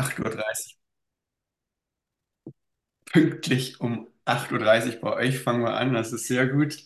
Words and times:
8.30 0.00 0.76
Uhr, 0.76 0.80
pünktlich 3.12 3.80
um 3.80 4.08
8.30 4.24 4.96
Uhr 4.96 5.00
bei 5.02 5.12
euch. 5.16 5.38
Fangen 5.40 5.62
wir 5.62 5.74
an, 5.74 5.92
das 5.94 6.12
ist 6.12 6.26
sehr 6.26 6.46
gut. 6.48 6.76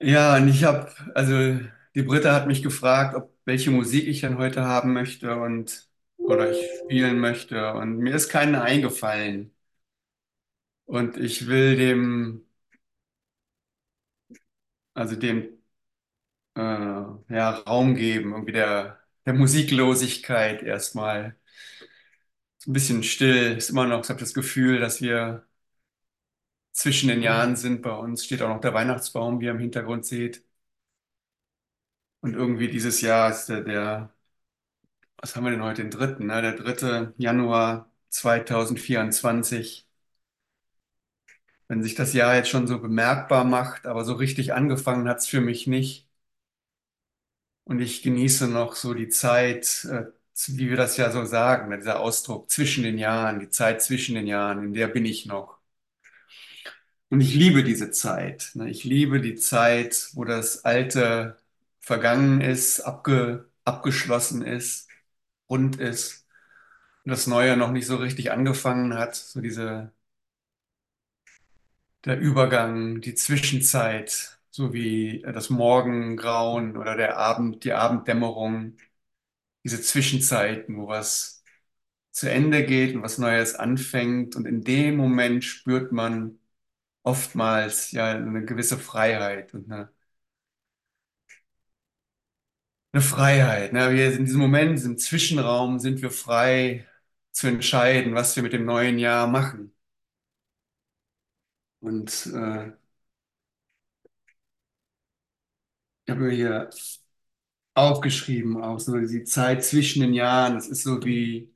Ja, 0.00 0.36
und 0.36 0.48
ich 0.48 0.64
habe, 0.64 0.92
also 1.14 1.34
die 1.94 2.02
Britta 2.02 2.34
hat 2.34 2.46
mich 2.46 2.62
gefragt, 2.62 3.14
ob 3.14 3.32
welche 3.46 3.70
Musik 3.70 4.06
ich 4.06 4.20
denn 4.20 4.36
heute 4.38 4.64
haben 4.64 4.92
möchte 4.92 5.36
und 5.36 5.88
oder 6.18 6.50
ich 6.52 6.58
spielen 6.84 7.18
möchte. 7.18 7.72
Und 7.74 7.98
mir 7.98 8.14
ist 8.14 8.28
keine 8.28 8.62
eingefallen. 8.62 9.54
Und 10.86 11.16
ich 11.16 11.46
will 11.48 11.76
dem, 11.76 12.44
also 14.94 15.16
dem 15.16 15.62
äh, 16.54 16.60
ja, 16.60 17.50
Raum 17.66 17.94
geben, 17.94 18.32
irgendwie 18.32 18.52
der, 18.52 19.00
der 19.26 19.34
Musiklosigkeit 19.34 20.62
erstmal. 20.62 21.36
So 22.58 22.70
ein 22.70 22.72
bisschen 22.74 23.02
still, 23.02 23.56
ist 23.56 23.70
immer 23.70 23.86
noch, 23.86 24.02
ich 24.04 24.08
habe 24.10 24.20
das 24.20 24.34
Gefühl, 24.34 24.78
dass 24.80 25.00
wir 25.00 25.46
zwischen 26.72 27.08
den 27.08 27.22
Jahren 27.22 27.56
sind. 27.56 27.82
Bei 27.82 27.90
uns 27.92 28.24
steht 28.24 28.40
auch 28.42 28.48
noch 28.48 28.60
der 28.60 28.72
Weihnachtsbaum, 28.74 29.40
wie 29.40 29.46
ihr 29.46 29.50
im 29.52 29.58
Hintergrund 29.58 30.06
seht. 30.06 30.44
Und 32.20 32.34
irgendwie 32.34 32.68
dieses 32.68 33.00
Jahr 33.00 33.30
ist 33.30 33.46
der, 33.46 33.62
der 33.62 34.12
was 35.18 35.36
haben 35.36 35.44
wir 35.44 35.50
denn 35.50 35.62
heute, 35.62 35.82
den 35.82 35.90
dritten, 35.90 36.26
ne? 36.26 36.40
Der 36.42 36.52
dritte 36.54 37.14
Januar 37.18 37.90
2024. 38.08 39.86
Wenn 41.68 41.80
sich 41.82 41.94
das 41.94 42.12
Jahr 42.12 42.34
jetzt 42.34 42.48
schon 42.48 42.66
so 42.66 42.80
bemerkbar 42.80 43.44
macht, 43.44 43.86
aber 43.86 44.04
so 44.04 44.14
richtig 44.14 44.52
angefangen 44.52 45.08
hat 45.08 45.18
es 45.18 45.26
für 45.28 45.40
mich 45.40 45.66
nicht. 45.68 46.05
Und 47.66 47.80
ich 47.80 48.02
genieße 48.02 48.48
noch 48.48 48.76
so 48.76 48.94
die 48.94 49.08
Zeit, 49.10 49.84
äh, 49.90 50.06
wie 50.48 50.70
wir 50.70 50.76
das 50.78 50.96
ja 50.96 51.10
so 51.12 51.24
sagen, 51.26 51.68
ne? 51.70 51.78
dieser 51.78 52.00
Ausdruck 52.00 52.50
zwischen 52.50 52.84
den 52.84 52.98
Jahren, 52.98 53.40
die 53.40 53.50
Zeit 53.50 53.82
zwischen 53.82 54.14
den 54.16 54.26
Jahren, 54.26 54.64
in 54.64 54.74
der 54.74 54.88
bin 54.88 55.04
ich 55.04 55.26
noch. 55.26 55.58
Und 57.10 57.20
ich 57.20 57.34
liebe 57.34 57.62
diese 57.64 57.90
Zeit. 57.90 58.50
ne? 58.54 58.68
Ich 58.70 58.84
liebe 58.84 59.20
die 59.20 59.36
Zeit, 59.36 60.10
wo 60.14 60.24
das 60.24 60.64
Alte 60.64 61.36
vergangen 61.80 62.40
ist, 62.40 62.80
abge, 62.80 63.48
abgeschlossen 63.64 64.42
ist, 64.42 64.88
rund 65.50 65.78
ist 65.80 66.26
und 67.04 67.10
das 67.12 67.26
Neue 67.28 67.56
noch 67.58 67.72
nicht 67.72 67.86
so 67.86 67.96
richtig 67.96 68.32
angefangen 68.32 68.94
hat. 68.94 69.16
So 69.16 69.40
diese, 69.42 69.92
der 72.06 72.18
Übergang, 72.18 73.02
die 73.02 73.14
Zwischenzeit, 73.14 74.35
so 74.56 74.72
wie 74.72 75.22
das 75.22 75.50
Morgengrauen 75.50 76.76
oder 76.78 76.96
der 76.96 77.18
Abend, 77.18 77.64
die 77.64 77.74
Abenddämmerung, 77.74 78.78
diese 79.64 79.82
Zwischenzeiten, 79.82 80.78
wo 80.78 80.88
was 80.88 81.44
zu 82.12 82.30
Ende 82.30 82.64
geht 82.66 82.96
und 82.96 83.02
was 83.02 83.18
Neues 83.18 83.54
anfängt. 83.54 84.36
Und 84.36 84.46
in 84.46 84.62
dem 84.64 84.96
Moment 84.96 85.44
spürt 85.44 85.92
man 85.92 86.38
oftmals 87.02 87.92
ja 87.92 88.12
eine 88.12 88.44
gewisse 88.46 88.78
Freiheit 88.78 89.54
und 89.54 89.70
eine 89.70 89.90
eine 92.92 93.02
Freiheit. 93.02 93.72
Ne? 93.72 93.92
Wir 93.92 94.12
in 94.12 94.24
diesem 94.24 94.40
Moment, 94.40 94.70
in 94.70 94.76
diesem 94.76 94.98
Zwischenraum 94.98 95.78
sind 95.78 96.02
wir 96.02 96.10
frei 96.10 96.86
zu 97.32 97.46
entscheiden, 97.48 98.14
was 98.14 98.36
wir 98.36 98.42
mit 98.42 98.52
dem 98.52 98.64
neuen 98.64 98.98
Jahr 98.98 99.26
machen. 99.26 99.72
Und 101.80 102.26
äh, 102.34 102.72
ich 106.06 106.10
habe 106.12 106.20
mir 106.24 106.30
hier 106.34 106.70
aufgeschrieben, 107.74 108.62
auch 108.62 108.78
so 108.80 108.96
die 108.98 109.24
Zeit 109.24 109.64
zwischen 109.64 110.00
den 110.02 110.14
Jahren. 110.14 110.54
Das 110.54 110.68
ist 110.68 110.82
so 110.82 111.04
wie 111.04 111.52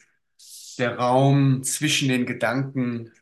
der 0.78 0.98
Raum 0.98 1.62
zwischen 1.64 2.08
den 2.08 2.26
Gedanken 2.26 3.12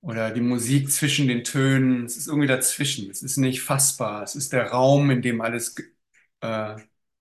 oder 0.00 0.30
die 0.30 0.40
Musik 0.40 0.90
zwischen 0.90 1.26
den 1.28 1.44
Tönen. 1.44 2.04
Es 2.06 2.16
ist 2.16 2.28
irgendwie 2.28 2.46
dazwischen. 2.48 3.10
Es 3.10 3.22
ist 3.22 3.36
nicht 3.38 3.62
fassbar. 3.62 4.22
Es 4.22 4.36
ist 4.36 4.52
der 4.52 4.70
Raum, 4.70 5.10
in 5.10 5.22
dem 5.22 5.40
alles 5.40 5.74
äh, 6.40 6.76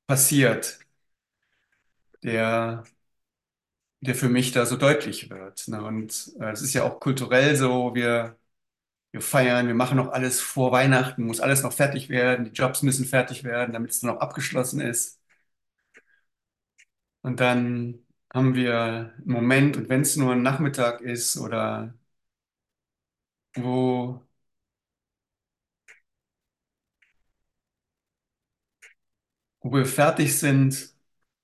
passiert, 0.07 0.79
der 2.23 2.83
der 4.01 4.15
für 4.15 4.29
mich 4.29 4.51
da 4.51 4.65
so 4.65 4.77
deutlich 4.77 5.29
wird. 5.29 5.67
Ne? 5.67 5.83
Und 5.83 6.31
äh, 6.39 6.51
es 6.51 6.61
ist 6.61 6.73
ja 6.73 6.83
auch 6.83 6.99
kulturell 6.99 7.55
so, 7.55 7.95
wir, 7.95 8.37
wir 9.15 9.21
feiern, 9.21 9.67
wir 9.67 9.73
machen 9.75 9.95
noch 9.97 10.09
alles 10.11 10.41
vor 10.41 10.73
Weihnachten, 10.73 11.23
muss 11.25 11.39
alles 11.39 11.63
noch 11.63 11.71
fertig 11.73 12.09
werden, 12.09 12.45
die 12.45 12.51
Jobs 12.51 12.81
müssen 12.83 13.05
fertig 13.05 13.45
werden, 13.45 13.71
damit 13.73 13.91
es 13.91 14.01
dann 14.01 14.09
auch 14.11 14.19
abgeschlossen 14.19 14.81
ist. 14.81 15.21
Und 17.21 17.39
dann 17.41 18.05
haben 18.33 18.55
wir 18.55 18.79
einen 18.81 19.23
Moment, 19.25 19.75
und 19.77 19.89
wenn 19.89 20.01
es 20.01 20.15
nur 20.15 20.31
ein 20.33 20.41
Nachmittag 20.43 21.01
ist 21.01 21.37
oder 21.37 21.93
wo, 23.55 24.21
wo 29.61 29.71
wir 29.73 29.85
fertig 29.85 30.37
sind 30.39 30.93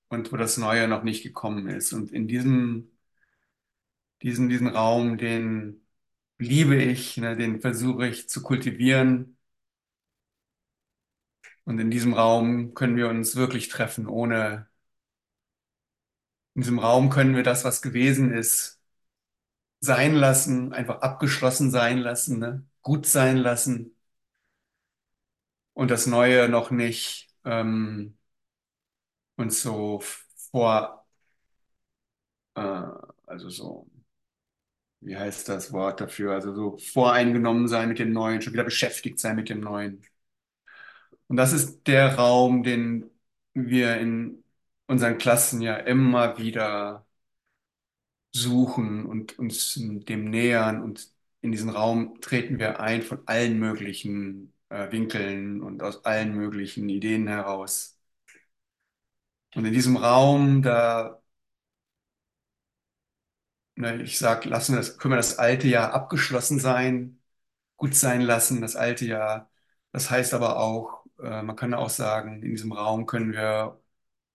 und 0.10 0.32
wo 0.32 0.38
das 0.38 0.58
Neue 0.58 0.88
noch 0.88 1.04
nicht 1.04 1.24
gekommen 1.24 1.68
ist. 1.70 1.94
Und 1.94 2.12
in 2.12 2.28
diesem, 2.28 2.92
diesen, 4.22 4.50
diesen 4.50 4.68
Raum, 4.68 5.18
den 5.18 5.81
liebe 6.42 6.76
ich, 6.82 7.16
ne, 7.18 7.36
den 7.38 7.62
versuche 7.62 8.08
ich 8.08 8.28
zu 8.30 8.42
kultivieren. 8.44 9.38
Und 11.66 11.80
in 11.80 11.90
diesem 11.90 12.14
Raum 12.14 12.74
können 12.76 12.96
wir 12.98 13.10
uns 13.10 13.36
wirklich 13.36 13.68
treffen, 13.68 14.08
ohne, 14.08 14.68
in 16.56 16.62
diesem 16.62 16.80
Raum 16.80 17.10
können 17.10 17.36
wir 17.36 17.44
das, 17.44 17.64
was 17.66 17.82
gewesen 17.82 18.32
ist, 18.34 18.80
sein 19.82 20.16
lassen, 20.16 20.74
einfach 20.74 21.02
abgeschlossen 21.02 21.72
sein 21.72 22.00
lassen, 22.00 22.40
ne? 22.40 22.66
Gut 22.82 23.06
sein 23.06 23.38
lassen 23.38 23.96
und 25.74 25.92
das 25.92 26.08
Neue 26.08 26.50
noch 26.50 26.72
nicht 26.72 27.30
ähm, 27.46 28.18
uns 29.38 29.62
so 29.62 30.00
vor, 30.52 31.06
äh, 32.56 32.62
also 33.28 33.50
so, 33.50 33.88
wie 35.02 35.18
heißt 35.18 35.50
das 35.50 35.74
Wort 35.74 36.02
dafür? 36.02 36.34
Also 36.34 36.54
so 36.56 36.78
voreingenommen 36.78 37.68
sein 37.68 37.90
mit 37.90 38.00
dem 38.00 38.14
Neuen, 38.14 38.42
schon 38.42 38.54
wieder 38.54 38.64
beschäftigt 38.64 39.20
sein 39.20 39.36
mit 39.36 39.50
dem 39.50 39.60
Neuen. 39.62 40.04
Und 41.28 41.38
das 41.38 41.54
ist 41.54 41.88
der 41.88 42.16
Raum, 42.16 42.64
den 42.64 43.10
wir 43.54 43.98
in 43.98 44.44
unseren 44.88 45.18
Klassen 45.18 45.62
ja 45.62 45.76
immer 45.78 46.38
wieder 46.38 47.06
suchen 48.34 49.06
und 49.06 49.38
uns 49.40 49.76
dem 49.80 50.30
nähern. 50.30 50.82
Und 50.82 51.12
in 51.42 51.52
diesen 51.52 51.70
Raum 51.70 52.20
treten 52.22 52.60
wir 52.60 52.80
ein 52.80 53.02
von 53.02 53.22
allen 53.28 53.60
möglichen 53.60 54.54
äh, 54.70 54.92
Winkeln 54.92 55.62
und 55.62 55.84
aus 55.84 56.06
allen 56.06 56.36
möglichen 56.36 56.90
Ideen 56.90 57.28
heraus. 57.28 57.98
Und 59.56 59.66
in 59.66 59.74
diesem 59.74 59.98
Raum, 59.98 60.62
da, 60.62 61.21
ne, 63.82 64.02
ich 64.04 64.18
sag, 64.20 64.46
lassen 64.46 64.74
wir 64.74 64.78
das, 64.80 64.98
können 64.98 65.14
wir 65.14 65.18
das 65.18 65.40
alte 65.40 65.68
Jahr 65.68 65.94
abgeschlossen 65.94 66.60
sein, 66.60 67.22
gut 67.78 67.96
sein 67.96 68.22
lassen, 68.22 68.62
das 68.62 68.76
alte 68.76 69.06
Jahr. 69.06 69.52
Das 69.94 70.10
heißt 70.12 70.34
aber 70.34 70.58
auch, 70.60 71.06
äh, 71.22 71.44
man 71.44 71.56
kann 71.56 71.74
auch 71.74 71.90
sagen, 71.90 72.44
in 72.44 72.52
diesem 72.52 72.72
Raum 72.74 73.06
können 73.08 73.34
wir 73.34 73.82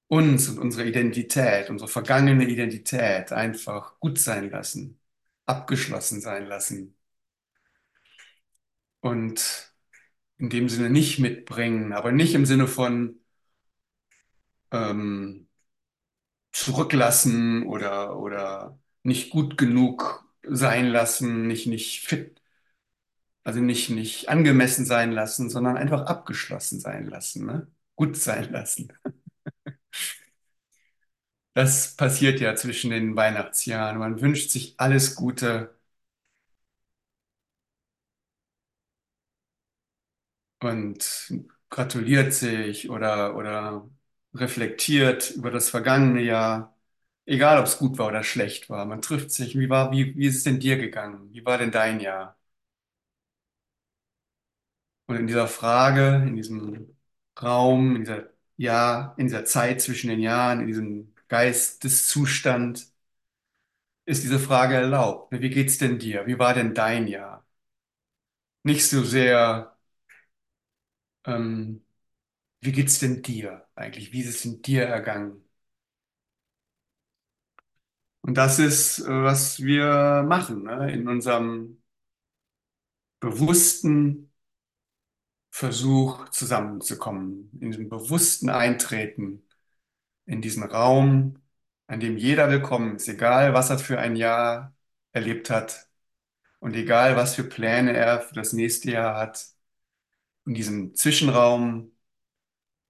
uns 0.08 0.48
und 0.48 0.58
unsere 0.58 0.88
Identität, 0.88 1.70
unsere 1.70 1.88
vergangene 1.90 2.46
Identität 2.48 3.32
einfach 3.32 4.00
gut 4.00 4.18
sein 4.20 4.50
lassen, 4.50 5.00
abgeschlossen 5.46 6.20
sein 6.20 6.46
lassen 6.46 6.96
und 9.00 9.72
in 10.38 10.50
dem 10.50 10.68
Sinne 10.68 10.90
nicht 10.90 11.18
mitbringen, 11.18 11.92
aber 11.92 12.12
nicht 12.12 12.34
im 12.34 12.46
Sinne 12.46 12.66
von 12.68 13.20
ähm, 14.70 15.48
zurücklassen 16.52 17.64
oder, 17.66 18.18
oder 18.18 18.78
nicht 19.06 19.30
gut 19.30 19.56
genug 19.58 20.24
sein 20.44 20.86
lassen, 20.88 21.46
nicht, 21.46 21.66
nicht 21.66 22.02
fit, 22.06 22.40
also 23.44 23.60
nicht, 23.60 23.90
nicht 23.90 24.28
angemessen 24.28 24.84
sein 24.84 25.12
lassen, 25.12 25.50
sondern 25.50 25.76
einfach 25.76 26.02
abgeschlossen 26.06 26.80
sein 26.80 27.06
lassen, 27.08 27.46
ne? 27.46 27.66
Gut 27.96 28.16
sein 28.16 28.50
lassen. 28.52 28.92
Das 31.54 31.96
passiert 31.96 32.38
ja 32.40 32.54
zwischen 32.54 32.90
den 32.90 33.16
Weihnachtsjahren. 33.16 33.98
Man 33.98 34.20
wünscht 34.20 34.50
sich 34.50 34.74
alles 34.78 35.14
Gute 35.16 35.74
und 40.60 41.32
gratuliert 41.70 42.32
sich 42.34 42.90
oder, 42.90 43.36
oder 43.36 43.88
reflektiert 44.34 45.30
über 45.32 45.50
das 45.50 45.70
vergangene 45.70 46.22
Jahr, 46.22 46.75
egal 47.26 47.58
ob 47.58 47.66
es 47.66 47.78
gut 47.78 47.98
war 47.98 48.08
oder 48.08 48.22
schlecht 48.24 48.70
war. 48.70 48.86
Man 48.86 49.02
trifft 49.02 49.30
sich. 49.32 49.58
Wie 49.58 49.68
war, 49.70 49.92
wie, 49.92 50.16
wie 50.16 50.26
ist 50.26 50.36
es 50.38 50.44
denn 50.44 50.60
dir 50.60 50.78
gegangen? 50.78 51.32
Wie 51.32 51.44
war 51.44 51.58
denn 51.58 51.70
dein 51.72 52.00
Jahr? 52.00 52.36
Und 55.06 55.16
in 55.16 55.26
dieser 55.26 55.46
Frage, 55.48 56.24
in 56.26 56.36
diesem 56.36 56.96
Raum, 57.40 57.94
in 57.96 58.02
dieser 58.04 58.24
Jahr, 58.56 59.14
in 59.18 59.26
dieser 59.26 59.44
Zeit 59.44 59.80
zwischen 59.80 60.08
den 60.10 60.20
Jahren, 60.20 60.60
in 60.60 60.66
diesem 60.66 61.14
Geisteszustand 61.28 62.86
ist 64.04 64.24
diese 64.24 64.38
Frage 64.40 64.74
erlaubt. 64.74 65.30
Wie 65.40 65.48
geht's 65.50 65.78
denn 65.78 65.98
dir? 66.00 66.26
Wie 66.26 66.38
war 66.40 66.54
denn 66.54 66.74
dein 66.74 67.06
Jahr? 67.08 67.44
Nicht 68.64 68.84
so 68.86 69.02
sehr, 69.04 69.76
ähm, 71.24 71.84
wie 72.62 72.72
geht's 72.72 73.00
denn 73.00 73.22
dir 73.22 73.68
eigentlich? 73.76 74.12
Wie 74.12 74.22
ist 74.22 74.30
es 74.30 74.46
in 74.46 74.62
dir 74.62 74.84
ergangen? 74.86 75.45
Und 78.26 78.34
das 78.34 78.58
ist, 78.58 78.98
äh, 79.00 79.22
was 79.22 79.60
wir 79.60 80.24
machen, 80.26 80.64
ne? 80.64 80.92
In 80.92 81.08
unserem 81.08 81.80
bewussten 83.20 84.32
Versuch 85.50 86.28
zusammenzukommen, 86.30 87.50
in 87.60 87.70
diesem 87.70 87.88
bewussten 87.88 88.50
Eintreten 88.50 89.46
in 90.26 90.42
diesen 90.42 90.64
Raum, 90.64 91.40
an 91.88 92.00
dem 92.00 92.16
jeder 92.18 92.50
willkommen 92.50 92.96
ist, 92.96 93.08
egal 93.08 93.54
was 93.54 93.70
er 93.70 93.78
für 93.78 93.98
ein 94.00 94.16
Jahr 94.16 94.76
erlebt 95.12 95.50
hat 95.50 95.88
und 96.60 96.74
egal 96.76 97.16
was 97.16 97.36
für 97.36 97.44
Pläne 97.44 97.94
er 97.96 98.20
für 98.22 98.34
das 98.34 98.52
nächste 98.52 98.90
Jahr 98.92 99.16
hat. 99.18 99.46
In 100.46 100.54
diesem 100.54 100.94
Zwischenraum 100.94 101.92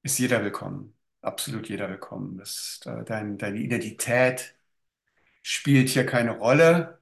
ist 0.03 0.19
jeder 0.19 0.43
willkommen, 0.45 0.97
absolut 1.23 1.69
jeder 1.69 1.89
willkommen. 1.91 2.39
Das, 2.39 2.81
dein, 3.07 3.39
deine 3.39 3.59
Identität 3.59 4.56
spielt 5.47 5.89
hier 5.91 6.05
keine 6.07 6.33
Rolle. 6.39 6.99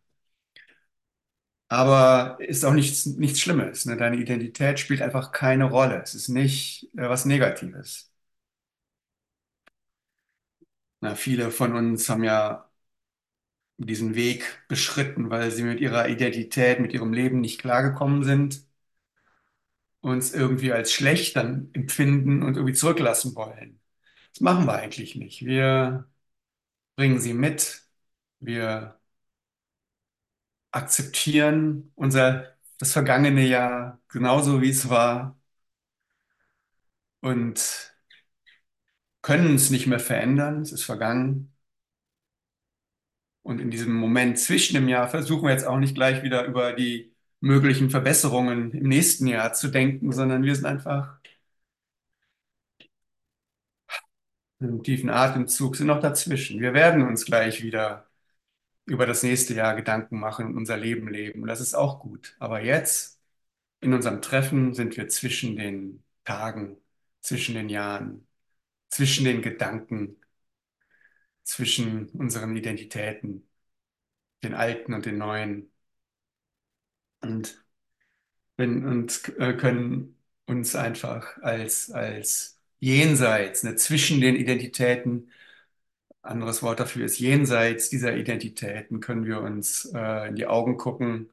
Aber 1.68 2.36
ist 2.40 2.64
auch 2.64 2.72
nichts, 2.74 3.06
nichts 3.06 3.40
Schlimmes. 3.40 3.84
Ne? 3.86 3.96
Deine 3.96 4.16
Identität 4.16 4.78
spielt 4.78 5.02
einfach 5.02 5.32
keine 5.32 5.64
Rolle. 5.64 6.00
Es 6.02 6.14
ist 6.14 6.28
nicht 6.28 6.84
äh, 6.96 7.08
was 7.08 7.24
Negatives. 7.24 8.12
Na, 11.00 11.14
viele 11.14 11.50
von 11.52 11.74
uns 11.76 12.08
haben 12.08 12.24
ja 12.24 12.68
diesen 13.76 14.14
Weg 14.16 14.64
beschritten, 14.68 15.30
weil 15.30 15.50
sie 15.52 15.62
mit 15.64 15.78
ihrer 15.80 16.08
Identität, 16.08 16.80
mit 16.80 16.92
ihrem 16.92 17.12
Leben 17.12 17.40
nicht 17.40 17.60
klargekommen 17.60 18.22
sind, 18.24 18.66
uns 20.00 20.32
irgendwie 20.34 20.72
als 20.72 20.92
schlecht 20.92 21.36
dann 21.36 21.70
empfinden 21.72 22.42
und 22.42 22.56
irgendwie 22.56 22.74
zurücklassen 22.74 23.34
wollen. 23.34 23.80
Das 24.32 24.40
machen 24.40 24.66
wir 24.66 24.74
eigentlich 24.74 25.16
nicht. 25.16 25.44
Wir 25.46 26.08
bringen 26.96 27.20
sie 27.20 27.34
mit. 27.34 27.83
Wir 28.40 29.00
akzeptieren 30.72 31.92
unser, 31.94 32.56
das 32.78 32.92
vergangene 32.92 33.46
Jahr 33.46 34.00
genauso, 34.08 34.60
wie 34.62 34.70
es 34.70 34.88
war 34.90 35.38
und 37.22 37.92
können 39.22 39.56
es 39.56 39.70
nicht 39.70 39.86
mehr 39.88 39.98
verändern. 40.00 40.62
Es 40.62 40.70
ist 40.72 40.84
vergangen. 40.84 41.52
Und 43.42 43.60
in 43.60 43.70
diesem 43.70 43.94
Moment 43.94 44.38
zwischen 44.38 44.74
dem 44.74 44.88
Jahr 44.88 45.08
versuchen 45.08 45.44
wir 45.44 45.50
jetzt 45.52 45.66
auch 45.66 45.78
nicht 45.78 45.94
gleich 45.94 46.22
wieder 46.22 46.44
über 46.46 46.72
die 46.72 47.12
möglichen 47.40 47.90
Verbesserungen 47.90 48.72
im 48.72 48.88
nächsten 48.88 49.26
Jahr 49.26 49.52
zu 49.52 49.68
denken, 49.68 50.12
sondern 50.12 50.42
wir 50.44 50.54
sind 50.54 50.64
einfach 50.66 51.18
im 54.60 54.82
tiefen 54.82 55.10
Atemzug, 55.10 55.76
sind 55.76 55.86
noch 55.88 56.00
dazwischen. 56.00 56.60
Wir 56.60 56.74
werden 56.74 57.02
uns 57.06 57.24
gleich 57.24 57.62
wieder 57.62 58.08
über 58.86 59.06
das 59.06 59.22
nächste 59.22 59.54
Jahr 59.54 59.74
Gedanken 59.76 60.18
machen 60.20 60.46
und 60.46 60.56
unser 60.56 60.76
Leben 60.76 61.08
leben. 61.08 61.42
Und 61.42 61.48
das 61.48 61.60
ist 61.60 61.74
auch 61.74 62.00
gut. 62.00 62.36
Aber 62.38 62.62
jetzt, 62.62 63.20
in 63.80 63.94
unserem 63.94 64.22
Treffen, 64.22 64.74
sind 64.74 64.96
wir 64.96 65.08
zwischen 65.08 65.56
den 65.56 66.04
Tagen, 66.24 66.78
zwischen 67.22 67.54
den 67.54 67.68
Jahren, 67.68 68.26
zwischen 68.90 69.24
den 69.24 69.42
Gedanken, 69.42 70.18
zwischen 71.44 72.08
unseren 72.10 72.56
Identitäten, 72.56 73.48
den 74.44 74.54
alten 74.54 74.94
und 74.94 75.06
den 75.06 75.18
neuen. 75.18 75.72
Und, 77.22 77.64
wenn, 78.56 78.84
und 78.86 79.32
äh, 79.38 79.54
können 79.54 80.18
uns 80.46 80.76
einfach 80.76 81.38
als, 81.42 81.90
als 81.90 82.60
jenseits, 82.80 83.62
ne, 83.62 83.76
zwischen 83.76 84.20
den 84.20 84.36
Identitäten, 84.36 85.30
anderes 86.24 86.62
Wort 86.62 86.80
dafür 86.80 87.04
ist 87.06 87.18
jenseits 87.18 87.90
dieser 87.90 88.16
Identitäten, 88.16 89.00
können 89.00 89.24
wir 89.26 89.40
uns 89.40 89.86
äh, 89.94 90.28
in 90.28 90.36
die 90.36 90.46
Augen 90.46 90.76
gucken 90.76 91.30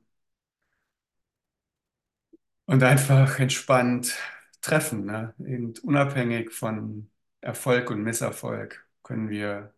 und 2.66 2.84
einfach 2.84 3.40
entspannt 3.40 4.16
treffen. 4.62 5.06
Ne? 5.06 5.34
Und 5.40 5.84
unabhängig 5.84 6.52
von 6.52 7.10
Erfolg 7.42 7.90
und 7.92 8.04
Misserfolg 8.04 8.88
können 9.04 9.30
wir 9.30 9.74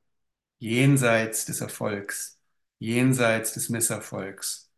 jenseits 0.60 1.46
des 1.46 1.62
Erfolgs, 1.62 2.40
jenseits 2.80 3.54
des 3.54 3.70
Misserfolgs, 3.70 4.72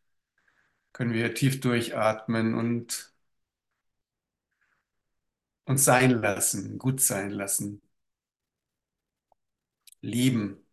können 0.94 1.14
wir 1.14 1.34
tief 1.36 1.60
durchatmen 1.62 2.56
und 2.56 3.14
uns 5.66 5.86
sein 5.86 6.10
lassen, 6.12 6.78
gut 6.80 7.02
sein 7.02 7.30
lassen, 7.32 7.82
lieben. 10.06 10.66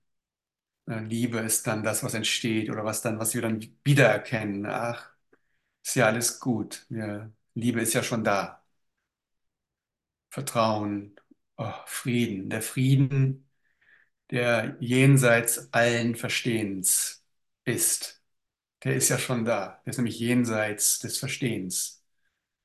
Liebe 0.87 1.39
ist 1.41 1.67
dann 1.67 1.83
das, 1.85 2.03
was 2.05 2.15
entsteht 2.15 2.71
oder 2.71 2.85
was 2.85 3.03
dann, 3.03 3.19
was 3.19 3.35
wir 3.35 3.43
dann 3.43 3.61
wiedererkennen. 3.85 4.67
Ach, 4.67 5.11
ist 5.85 5.97
ja 5.97 6.07
alles 6.09 6.41
gut. 6.41 6.87
Ja, 6.91 7.31
Liebe 7.55 7.81
ist 7.83 7.95
ja 7.95 8.03
schon 8.03 8.25
da. 8.25 8.65
Vertrauen, 10.31 11.17
oh, 11.57 11.73
Frieden. 11.87 12.49
Der 12.51 12.63
Frieden, 12.63 13.49
der 14.31 14.77
jenseits 14.81 15.73
allen 15.75 16.17
Verstehens 16.17 17.25
ist, 17.65 18.23
der 18.85 18.97
ist 18.97 19.09
ja 19.11 19.19
schon 19.19 19.45
da. 19.45 19.81
Der 19.87 19.93
ist 19.93 19.99
nämlich 19.99 20.21
jenseits 20.21 21.01
des 21.01 21.19
Verstehens, 21.19 22.05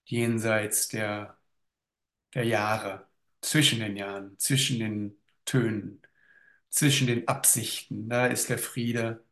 jenseits 0.06 0.90
der, 0.90 1.38
der 2.36 2.46
Jahre, 2.46 3.08
zwischen 3.42 3.80
den 3.80 3.98
Jahren, 3.98 4.38
zwischen 4.40 4.80
den 4.80 5.18
Tönen, 5.46 6.02
zwischen 6.78 7.08
den 7.08 7.28
Absichten. 7.28 8.10
Da 8.10 8.28
ist 8.28 8.50
der 8.50 8.58
Friede 8.60 9.24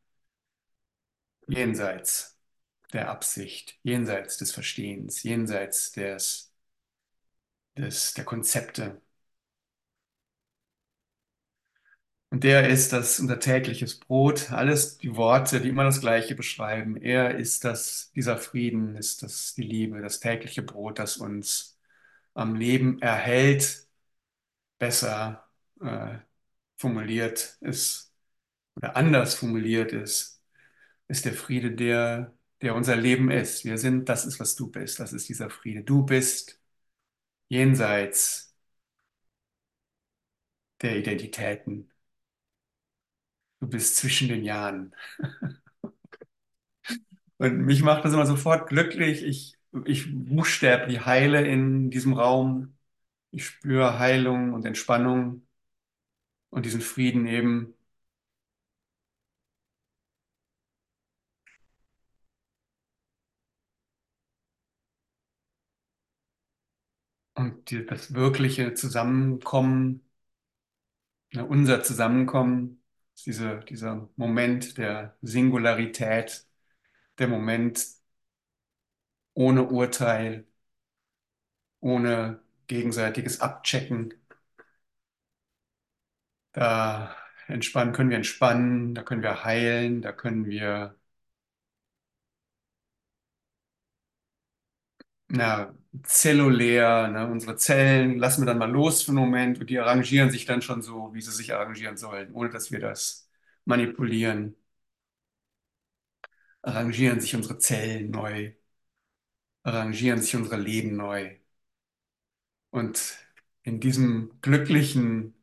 jenseits 1.47 2.37
der 2.93 3.09
Absicht, 3.09 3.79
jenseits 3.83 4.37
des 4.37 4.51
Verstehens, 4.51 5.23
jenseits 5.23 5.91
des, 5.93 6.53
des, 7.77 8.13
der 8.13 8.25
Konzepte. 8.25 9.01
Und 12.29 12.43
der 12.43 12.67
ist 12.69 12.91
das 12.91 13.19
unser 13.19 13.39
tägliches 13.39 13.99
Brot, 13.99 14.51
alles 14.51 14.97
die 14.97 15.15
Worte, 15.15 15.61
die 15.61 15.69
immer 15.69 15.83
das 15.85 16.01
Gleiche 16.01 16.35
beschreiben. 16.35 16.97
Er 16.97 17.35
ist 17.37 17.63
das, 17.63 18.11
dieser 18.15 18.37
Frieden, 18.37 18.95
ist 18.97 19.23
das 19.23 19.53
die 19.55 19.61
Liebe, 19.63 20.01
das 20.01 20.19
tägliche 20.19 20.61
Brot, 20.63 20.99
das 20.99 21.17
uns 21.17 21.77
am 22.33 22.55
Leben 22.55 23.01
erhält, 23.01 23.87
besser 24.79 25.47
äh, 25.81 26.19
formuliert 26.77 27.57
ist 27.61 28.13
oder 28.75 28.95
anders 28.97 29.35
formuliert 29.35 29.93
ist, 29.93 30.41
ist 31.07 31.25
der 31.25 31.33
Friede, 31.33 31.71
der, 31.73 32.33
der 32.61 32.75
unser 32.75 32.95
Leben 32.97 33.31
ist. 33.31 33.65
Wir 33.65 33.77
sind, 33.77 34.09
das 34.09 34.25
ist, 34.25 34.39
was 34.39 34.55
du 34.55 34.69
bist, 34.71 34.99
das 34.99 35.13
ist 35.13 35.29
dieser 35.29 35.49
Friede. 35.49 35.83
Du 35.83 36.03
bist 36.05 36.61
jenseits 37.49 38.55
der 40.81 40.95
Identitäten. 40.97 41.91
Du 43.59 43.67
bist 43.67 43.95
zwischen 43.97 44.27
den 44.29 44.43
Jahren. 44.43 44.93
Und 47.37 47.57
mich 47.65 47.81
macht 47.83 48.05
das 48.05 48.13
immer 48.13 48.25
sofort 48.25 48.69
glücklich. 48.69 49.23
Ich, 49.23 49.55
ich 49.85 50.07
buchstäblich 50.13 51.05
heile 51.05 51.45
in 51.47 51.89
diesem 51.91 52.13
Raum. 52.13 52.77
Ich 53.31 53.45
spüre 53.47 53.99
Heilung 53.99 54.53
und 54.53 54.65
Entspannung 54.65 55.44
und 56.55 56.65
diesen 56.65 56.81
Frieden 56.81 57.27
eben. 57.27 57.75
Und 67.33 67.69
die, 67.71 67.85
das 67.85 68.13
wirkliche 68.13 68.73
Zusammenkommen, 68.73 70.01
ne, 71.33 71.45
unser 71.45 71.83
Zusammenkommen, 71.83 72.81
diese, 73.25 73.59
dieser 73.69 74.09
Moment 74.15 74.77
der 74.77 75.17
Singularität, 75.21 76.45
der 77.19 77.27
Moment 77.27 77.79
ohne 79.35 79.63
Urteil, 79.69 80.45
ohne 81.79 82.41
gegenseitiges 82.67 83.39
Abchecken. 83.41 84.13
Da 86.55 87.15
entspannen, 87.47 87.93
können 87.93 88.09
wir 88.09 88.17
entspannen, 88.17 88.95
da 88.95 89.03
können 89.03 89.21
wir 89.23 89.43
heilen, 89.43 90.01
da 90.01 90.11
können 90.11 90.45
wir 90.47 90.95
na, 95.27 95.73
zellulär, 96.03 97.07
ne? 97.09 97.27
Unsere 97.29 97.55
Zellen 97.57 98.17
lassen 98.19 98.41
wir 98.41 98.45
dann 98.47 98.57
mal 98.57 98.69
los 98.71 99.01
für 99.03 99.09
einen 99.11 99.19
Moment 99.19 99.59
und 99.59 99.69
die 99.69 99.79
arrangieren 99.79 100.29
sich 100.31 100.45
dann 100.45 100.61
schon 100.61 100.81
so, 100.81 101.13
wie 101.13 101.21
sie 101.21 101.31
sich 101.31 101.53
arrangieren 101.53 101.97
sollen, 101.97 102.31
ohne 102.33 102.49
dass 102.49 102.71
wir 102.71 102.79
das 102.79 103.29
manipulieren. 103.65 104.55
Arrangieren 106.63 107.21
sich 107.21 107.33
unsere 107.35 107.59
Zellen 107.59 108.11
neu, 108.11 108.51
arrangieren 109.63 110.21
sich 110.21 110.33
unsere 110.37 110.55
Leben 110.57 110.95
neu. 110.95 111.35
Und 112.69 113.17
in 113.63 113.79
diesem 113.79 114.39
glücklichen 114.41 115.34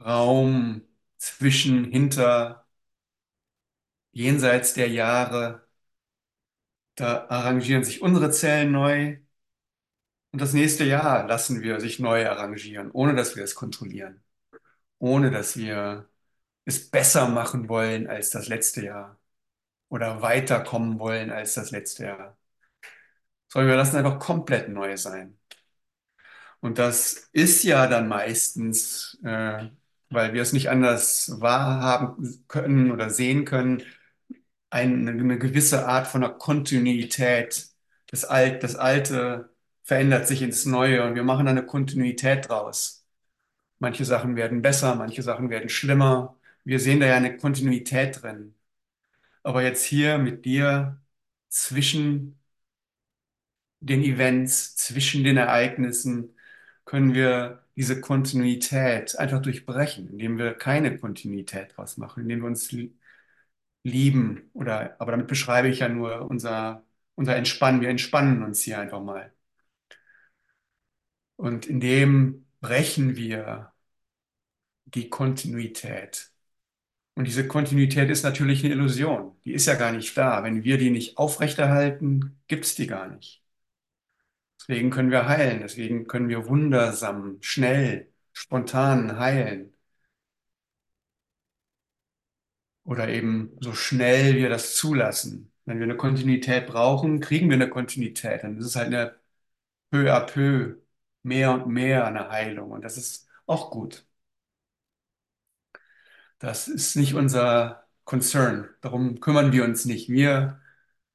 Raum 0.00 0.82
zwischen, 1.18 1.84
hinter, 1.90 2.66
jenseits 4.12 4.74
der 4.74 4.88
Jahre, 4.90 5.66
da 6.96 7.26
arrangieren 7.30 7.82
sich 7.84 8.02
unsere 8.02 8.30
Zellen 8.30 8.72
neu 8.72 9.16
und 10.32 10.40
das 10.40 10.52
nächste 10.52 10.84
Jahr 10.84 11.26
lassen 11.26 11.62
wir 11.62 11.80
sich 11.80 11.98
neu 11.98 12.28
arrangieren, 12.28 12.90
ohne 12.92 13.14
dass 13.14 13.36
wir 13.36 13.44
es 13.44 13.54
kontrollieren, 13.54 14.22
ohne 14.98 15.30
dass 15.30 15.56
wir 15.56 16.08
es 16.64 16.90
besser 16.90 17.28
machen 17.28 17.68
wollen 17.68 18.08
als 18.08 18.30
das 18.30 18.48
letzte 18.48 18.84
Jahr 18.84 19.18
oder 19.90 20.22
weiterkommen 20.22 20.98
wollen 21.00 21.30
als 21.32 21.54
das 21.54 21.70
letzte 21.72 22.04
Jahr. 22.06 22.38
Sondern 23.48 23.68
wir 23.70 23.76
lassen 23.76 23.96
einfach 23.96 24.18
komplett 24.18 24.68
neu 24.70 24.96
sein. 24.96 25.38
Und 26.60 26.78
das 26.78 27.28
ist 27.32 27.62
ja 27.64 27.86
dann 27.86 28.08
meistens, 28.08 29.18
äh, 29.24 29.68
weil 30.10 30.32
wir 30.34 30.42
es 30.42 30.52
nicht 30.52 30.70
anders 30.70 31.40
wahrhaben 31.40 32.44
können 32.48 32.90
oder 32.92 33.10
sehen 33.10 33.44
können, 33.44 33.82
eine, 34.70 35.10
eine 35.12 35.38
gewisse 35.38 35.86
Art 35.88 36.06
von 36.06 36.24
einer 36.24 36.34
Kontinuität. 36.34 37.68
Das, 38.08 38.24
Alt, 38.24 38.62
das 38.62 38.76
Alte 38.76 39.50
verändert 39.84 40.26
sich 40.28 40.42
ins 40.42 40.66
Neue 40.66 41.04
und 41.06 41.14
wir 41.14 41.24
machen 41.24 41.46
da 41.46 41.52
eine 41.52 41.64
Kontinuität 41.66 42.48
draus. 42.48 43.06
Manche 43.78 44.04
Sachen 44.04 44.36
werden 44.36 44.62
besser, 44.62 44.94
manche 44.96 45.22
Sachen 45.22 45.50
werden 45.50 45.68
schlimmer. 45.68 46.36
Wir 46.64 46.80
sehen 46.80 47.00
da 47.00 47.06
ja 47.06 47.16
eine 47.16 47.36
Kontinuität 47.36 48.22
drin. 48.22 48.54
Aber 49.42 49.62
jetzt 49.62 49.84
hier 49.84 50.18
mit 50.18 50.44
dir 50.44 51.00
zwischen 51.48 52.38
den 53.80 54.02
Events, 54.02 54.76
zwischen 54.76 55.24
den 55.24 55.36
Ereignissen, 55.36 56.34
können 56.84 57.14
wir 57.14 57.62
diese 57.78 58.00
Kontinuität 58.00 59.16
einfach 59.18 59.40
durchbrechen, 59.40 60.08
indem 60.10 60.36
wir 60.38 60.54
keine 60.54 60.98
Kontinuität 60.98 61.76
draus 61.76 61.96
machen, 61.96 62.24
indem 62.24 62.40
wir 62.40 62.48
uns 62.48 62.70
lieben 63.84 64.50
oder, 64.52 65.00
aber 65.00 65.12
damit 65.12 65.28
beschreibe 65.28 65.68
ich 65.68 65.80
ja 65.80 65.88
nur 65.88 66.28
unser, 66.30 66.84
unser 67.14 67.36
Entspannen. 67.36 67.80
Wir 67.80 67.88
entspannen 67.90 68.42
uns 68.42 68.62
hier 68.62 68.80
einfach 68.80 69.00
mal. 69.02 69.32
Und 71.36 71.66
in 71.66 71.80
dem 71.80 72.46
brechen 72.60 73.16
wir 73.16 73.72
die 74.86 75.08
Kontinuität. 75.10 76.30
Und 77.14 77.26
diese 77.26 77.46
Kontinuität 77.48 78.10
ist 78.10 78.22
natürlich 78.24 78.64
eine 78.64 78.74
Illusion. 78.74 79.36
Die 79.44 79.52
ist 79.52 79.66
ja 79.66 79.74
gar 79.74 79.92
nicht 79.92 80.16
da. 80.16 80.44
Wenn 80.44 80.64
wir 80.64 80.78
die 80.78 80.90
nicht 80.90 81.18
aufrechterhalten, 81.18 82.40
gibt 82.48 82.64
es 82.64 82.74
die 82.76 82.86
gar 82.86 83.08
nicht. 83.08 83.37
Deswegen 84.68 84.90
können 84.90 85.10
wir 85.10 85.26
heilen. 85.28 85.60
Deswegen 85.62 86.06
können 86.06 86.28
wir 86.28 86.46
wundersam, 86.48 87.38
schnell, 87.42 88.12
spontan 88.32 89.18
heilen. 89.18 89.74
Oder 92.84 93.08
eben 93.08 93.56
so 93.60 93.74
schnell 93.74 94.36
wir 94.36 94.48
das 94.48 94.74
zulassen. 94.76 95.52
Wenn 95.64 95.78
wir 95.78 95.84
eine 95.84 95.96
Kontinuität 95.96 96.66
brauchen, 96.66 97.20
kriegen 97.20 97.48
wir 97.48 97.54
eine 97.56 97.68
Kontinuität. 97.68 98.42
Dann 98.44 98.56
ist 98.58 98.66
es 98.66 98.76
halt 98.76 98.88
eine 98.88 99.14
peu 99.90 100.12
à 100.14 100.20
peu, 100.26 100.76
mehr 101.22 101.52
und 101.54 101.68
mehr 101.68 102.06
eine 102.06 102.30
Heilung. 102.30 102.72
Und 102.72 102.82
das 102.84 102.96
ist 102.98 103.28
auch 103.46 103.70
gut. 103.70 104.06
Das 106.38 106.68
ist 106.68 106.96
nicht 106.96 107.14
unser 107.14 107.84
Concern. 108.04 108.68
Darum 108.80 109.20
kümmern 109.20 109.52
wir 109.52 109.64
uns 109.64 109.84
nicht. 109.84 110.08
Wir 110.08 110.60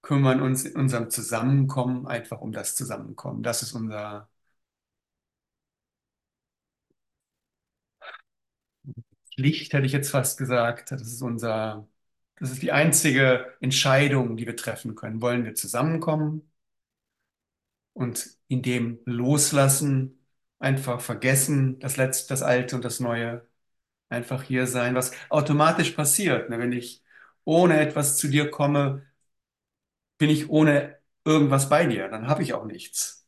kümmern 0.04 0.42
uns 0.42 0.66
in 0.66 0.76
unserem 0.78 1.10
Zusammenkommen 1.12 2.08
einfach 2.08 2.42
um 2.42 2.54
das 2.54 2.76
Zusammenkommen. 2.76 3.44
Das 3.44 3.64
ist 3.64 3.74
unser 3.74 4.30
Licht, 9.36 9.74
hätte 9.74 9.86
ich 9.86 9.92
jetzt 9.94 10.12
fast 10.12 10.38
gesagt. 10.38 10.92
Das 10.92 11.02
ist 11.02 11.22
unser, 11.22 11.88
das 12.40 12.52
ist 12.52 12.62
die 12.62 12.72
einzige 12.72 13.54
Entscheidung, 13.62 14.38
die 14.38 14.46
wir 14.48 14.56
treffen 14.56 14.96
können. 14.96 15.22
Wollen 15.22 15.46
wir 15.46 15.56
zusammenkommen 15.56 16.50
und 17.94 18.30
in 18.48 18.62
dem 18.62 19.00
loslassen, 19.06 20.20
einfach 20.60 21.02
vergessen, 21.02 21.80
das 21.80 21.98
Letzte, 21.98 22.30
das 22.30 22.42
Alte 22.42 22.76
und 22.76 22.86
das 22.86 23.00
Neue, 23.00 23.46
einfach 24.10 24.44
hier 24.44 24.68
sein, 24.68 24.96
was 24.96 25.14
automatisch 25.30 25.92
passiert. 25.92 26.50
Ne? 26.50 26.60
Wenn 26.60 26.74
ich 26.74 27.04
ohne 27.46 27.80
etwas 27.82 28.18
zu 28.18 28.30
dir 28.30 28.52
komme, 28.52 29.06
bin 30.24 30.30
ich 30.32 30.50
ohne 30.50 30.98
irgendwas 31.26 31.68
bei 31.70 31.86
dir, 31.86 32.08
dann 32.10 32.28
habe 32.30 32.44
ich 32.44 32.54
auch 32.54 32.66
nichts. 32.66 33.28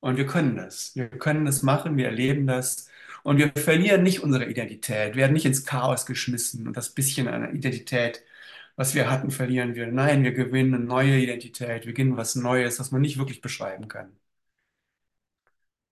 Und 0.00 0.16
wir 0.16 0.26
können 0.26 0.56
das. 0.56 0.94
Wir 0.96 1.08
können 1.08 1.44
das 1.46 1.62
machen, 1.62 1.96
wir 1.96 2.06
erleben 2.06 2.46
das. 2.46 2.88
Und 3.24 3.38
wir 3.38 3.52
verlieren 3.56 4.04
nicht 4.04 4.22
unsere 4.22 4.46
Identität, 4.46 5.16
werden 5.16 5.32
nicht 5.32 5.46
ins 5.46 5.64
Chaos 5.66 6.06
geschmissen 6.06 6.66
und 6.68 6.76
das 6.76 6.94
bisschen 6.94 7.26
an 7.28 7.56
Identität, 7.56 8.22
was 8.76 8.94
wir 8.94 9.10
hatten, 9.10 9.30
verlieren 9.32 9.74
wir. 9.74 9.88
Nein, 9.88 10.24
wir 10.24 10.32
gewinnen 10.32 10.74
eine 10.74 10.84
neue 10.84 11.18
Identität, 11.18 11.86
wir 11.86 11.94
gewinnen 11.94 12.16
was 12.16 12.36
Neues, 12.36 12.78
was 12.80 12.92
man 12.92 13.02
nicht 13.02 13.18
wirklich 13.18 13.40
beschreiben 13.40 13.88
kann. 13.88 14.16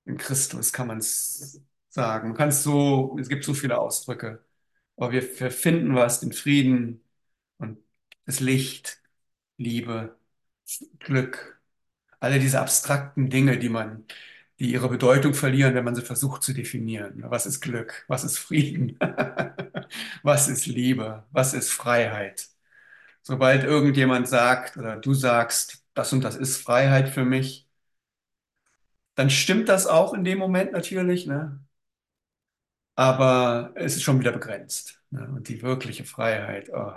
In 0.04 0.16
Christus 0.16 0.72
kann 0.72 0.86
man 0.88 0.98
es 0.98 1.60
sagen. 1.88 2.28
Man 2.28 2.36
kann 2.36 2.48
es 2.48 2.62
so, 2.62 3.16
es 3.20 3.28
gibt 3.28 3.44
so 3.44 3.54
viele 3.54 3.78
Ausdrücke, 3.78 4.44
aber 4.96 5.12
wir 5.12 5.22
finden 5.52 5.94
was, 5.94 6.20
den 6.20 6.32
Frieden 6.32 7.02
und 7.58 7.78
das 8.26 8.40
Licht, 8.40 9.01
Liebe, 9.58 10.16
Glück, 11.00 11.60
alle 12.20 12.40
diese 12.40 12.60
abstrakten 12.60 13.30
Dinge, 13.30 13.58
die 13.58 13.68
man, 13.68 14.06
die 14.60 14.72
ihre 14.72 14.88
Bedeutung 14.88 15.34
verlieren, 15.34 15.74
wenn 15.74 15.84
man 15.84 15.94
sie 15.96 16.02
versucht 16.02 16.42
zu 16.42 16.52
definieren. 16.54 17.22
Was 17.30 17.46
ist 17.46 17.60
Glück? 17.60 18.04
Was 18.08 18.24
ist 18.24 18.38
Frieden? 18.38 18.98
Was 20.22 20.48
ist 20.48 20.66
Liebe? 20.66 21.24
Was 21.32 21.54
ist 21.54 21.70
Freiheit? 21.72 22.48
Sobald 23.22 23.64
irgendjemand 23.64 24.28
sagt 24.28 24.76
oder 24.78 24.96
du 24.96 25.14
sagst, 25.14 25.84
das 25.94 26.12
und 26.12 26.22
das 26.24 26.36
ist 26.36 26.58
Freiheit 26.58 27.08
für 27.10 27.24
mich, 27.24 27.68
dann 29.14 29.30
stimmt 29.30 29.68
das 29.70 29.86
auch 29.86 30.12
in 30.14 30.22
dem 30.24 30.38
Moment 30.38 30.72
natürlich, 30.72 31.26
ne? 31.26 31.60
Aber 32.94 33.72
es 33.76 33.96
ist 33.96 34.02
schon 34.02 34.20
wieder 34.20 34.32
begrenzt. 34.32 35.02
Ne? 35.10 35.26
Und 35.28 35.48
die 35.48 35.62
wirkliche 35.62 36.04
Freiheit, 36.04 36.70
oh, 36.74 36.92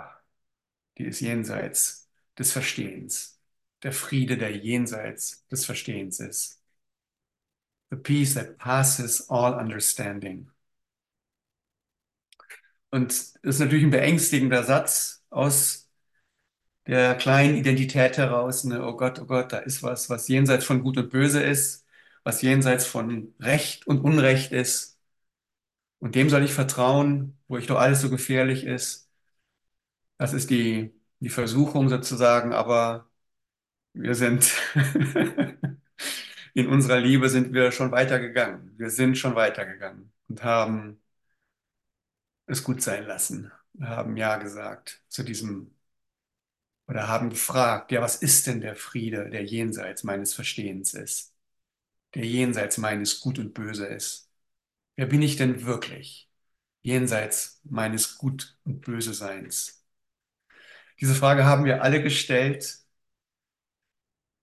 die 0.98 1.04
ist 1.04 1.20
jenseits 1.20 2.05
des 2.38 2.52
Verstehens. 2.52 3.40
Der 3.82 3.92
Friede, 3.92 4.38
der 4.38 4.56
jenseits 4.56 5.46
des 5.48 5.64
Verstehens 5.66 6.20
ist. 6.20 6.62
The 7.90 7.96
peace 7.96 8.34
that 8.34 8.58
passes 8.58 9.28
all 9.28 9.54
understanding. 9.58 10.50
Und 12.90 13.10
das 13.10 13.34
ist 13.42 13.58
natürlich 13.60 13.84
ein 13.84 13.90
beängstigender 13.90 14.62
Satz 14.64 15.24
aus 15.30 15.90
der 16.86 17.14
kleinen 17.16 17.56
Identität 17.56 18.18
heraus. 18.18 18.64
Ne? 18.64 18.84
Oh 18.86 18.96
Gott, 18.96 19.18
oh 19.20 19.26
Gott, 19.26 19.52
da 19.52 19.58
ist 19.58 19.82
was, 19.82 20.10
was 20.10 20.28
jenseits 20.28 20.64
von 20.64 20.82
Gut 20.82 20.98
und 20.98 21.10
Böse 21.10 21.42
ist, 21.42 21.86
was 22.24 22.42
jenseits 22.42 22.86
von 22.86 23.34
Recht 23.40 23.86
und 23.86 24.00
Unrecht 24.00 24.52
ist. 24.52 24.98
Und 25.98 26.14
dem 26.14 26.30
soll 26.30 26.42
ich 26.44 26.52
vertrauen, 26.54 27.38
wo 27.48 27.58
ich 27.58 27.66
doch 27.66 27.76
alles 27.78 28.00
so 28.00 28.08
gefährlich 28.10 28.64
ist. 28.64 29.10
Das 30.18 30.32
ist 30.32 30.50
die, 30.50 30.92
die 31.20 31.28
Versuchung 31.28 31.88
sozusagen, 31.88 32.52
aber 32.52 33.08
wir 33.94 34.14
sind 34.16 34.52
in 36.54 36.68
unserer 36.68 36.98
Liebe 37.00 37.28
sind 37.28 37.52
wir 37.54 37.72
schon 37.72 37.92
weitergegangen. 37.92 38.74
Wir 38.78 38.90
sind 38.90 39.16
schon 39.18 39.34
weitergegangen 39.34 40.12
und 40.28 40.42
haben 40.44 41.00
es 42.46 42.64
gut 42.64 42.82
sein 42.82 43.04
lassen. 43.06 43.52
Haben 43.80 44.16
Ja 44.16 44.36
gesagt 44.38 45.02
zu 45.08 45.22
diesem 45.22 45.70
oder 46.88 47.08
haben 47.08 47.30
gefragt, 47.30 47.90
ja, 47.92 48.00
was 48.02 48.16
ist 48.16 48.46
denn 48.46 48.60
der 48.60 48.76
Friede, 48.76 49.28
der 49.30 49.44
jenseits 49.44 50.04
meines 50.04 50.34
Verstehens 50.34 50.94
ist, 50.94 51.34
der 52.14 52.26
jenseits 52.26 52.78
meines 52.78 53.20
Gut 53.20 53.38
und 53.38 53.54
Böse 53.54 53.86
ist? 53.86 54.30
Wer 54.96 55.06
bin 55.06 55.22
ich 55.22 55.36
denn 55.36 55.64
wirklich, 55.66 56.30
jenseits 56.82 57.60
meines 57.64 58.18
Gut 58.18 58.58
und 58.64 58.82
Böse 58.82 59.14
Seins? 59.14 59.75
Diese 61.00 61.14
Frage 61.14 61.44
haben 61.46 61.64
wir 61.64 61.82
alle 61.82 62.02
gestellt, 62.02 62.80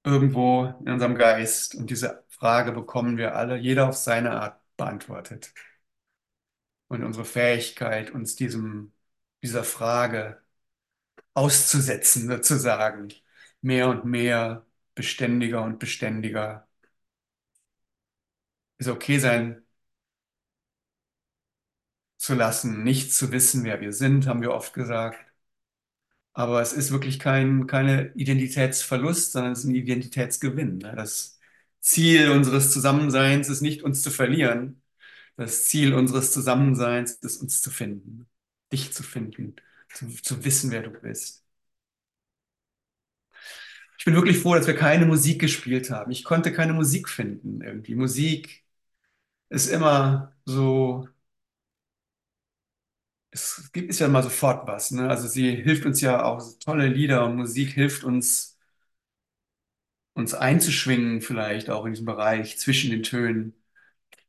irgendwo 0.03 0.65
in 0.86 0.91
unserem 0.91 1.15
Geist. 1.15 1.75
Und 1.75 1.89
diese 1.89 2.24
Frage 2.29 2.72
bekommen 2.72 3.17
wir 3.17 3.36
alle, 3.36 3.57
jeder 3.57 3.89
auf 3.89 3.95
seine 3.98 4.31
Art 4.31 4.62
beantwortet. 4.77 5.53
Und 6.88 7.03
unsere 7.03 7.25
Fähigkeit, 7.25 8.12
uns 8.12 8.36
diesem, 8.36 8.93
dieser 9.41 9.63
Frage 9.63 10.41
auszusetzen, 11.36 12.27
sozusagen, 12.29 13.13
mehr 13.62 13.89
und 13.89 14.05
mehr 14.05 14.65
beständiger 14.95 15.63
und 15.63 15.79
beständiger 15.79 16.67
es 18.77 18.88
okay 18.88 19.19
sein 19.19 19.63
zu 22.17 22.33
lassen, 22.36 22.83
nicht 22.83 23.13
zu 23.13 23.31
wissen, 23.31 23.63
wer 23.65 23.79
wir 23.81 23.93
sind, 23.93 24.25
haben 24.27 24.41
wir 24.41 24.51
oft 24.51 24.74
gesagt. 24.74 25.24
Aber 26.34 26.62
es 26.62 26.74
ist 26.74 26.92
wirklich 26.92 27.20
kein, 27.20 27.68
keine 27.68 28.12
Identitätsverlust, 28.16 29.34
sondern 29.34 29.52
es 29.54 29.60
ist 29.60 29.66
ein 29.66 29.75
Identitätsgewinn. 29.75 30.80
ne? 30.80 30.94
Das 30.96 31.40
Ziel 31.80 32.30
unseres 32.32 32.72
Zusammenseins 32.72 33.50
ist 33.50 33.62
nicht, 33.62 33.84
uns 33.84 34.02
zu 34.02 34.10
verlieren. 34.12 34.82
Das 35.38 35.66
Ziel 35.68 35.94
unseres 35.94 36.32
Zusammenseins 36.34 37.13
ist, 37.16 37.42
uns 37.42 37.62
zu 37.62 37.72
finden, 37.72 38.28
dich 38.72 38.94
zu 38.94 39.04
finden, 39.04 39.56
zu, 39.94 40.08
zu 40.10 40.46
wissen, 40.46 40.72
wer 40.72 40.84
du 40.84 40.92
bist. 40.92 41.44
Ich 43.98 44.06
bin 44.06 44.16
wirklich 44.16 44.40
froh, 44.40 44.56
dass 44.56 44.68
wir 44.68 44.75
keine 44.75 45.06
Musik 45.06 45.40
gespielt 45.42 45.90
haben. 45.90 46.12
Ich 46.12 46.24
konnte 46.24 46.52
keine 46.54 46.74
Musik 46.74 47.10
finden 47.10 47.62
irgendwie. 47.62 47.96
Musik 47.96 48.63
ist 49.50 49.68
immer 49.70 50.34
so, 50.46 51.08
es 53.34 53.70
gibt 53.74 53.90
ist 53.90 54.00
ja 54.00 54.08
mal 54.08 54.24
sofort 54.24 54.68
was, 54.68 54.92
ne? 54.92 55.10
Also 55.10 55.28
sie 55.28 55.56
hilft 55.56 55.86
uns 55.86 56.02
ja 56.02 56.24
auch, 56.24 56.42
tolle 56.63 56.88
Lieder 56.88 57.25
und 57.25 57.36
Musik 57.36 57.72
hilft 57.74 58.04
uns, 58.04 58.58
uns 60.13 60.34
einzuschwingen 60.34 61.22
vielleicht 61.22 61.70
auch 61.70 61.86
in 61.86 61.92
diesem 61.94 62.06
Bereich 62.06 62.58
zwischen 62.60 62.92
den 62.92 63.04
Tönen. 63.04 63.54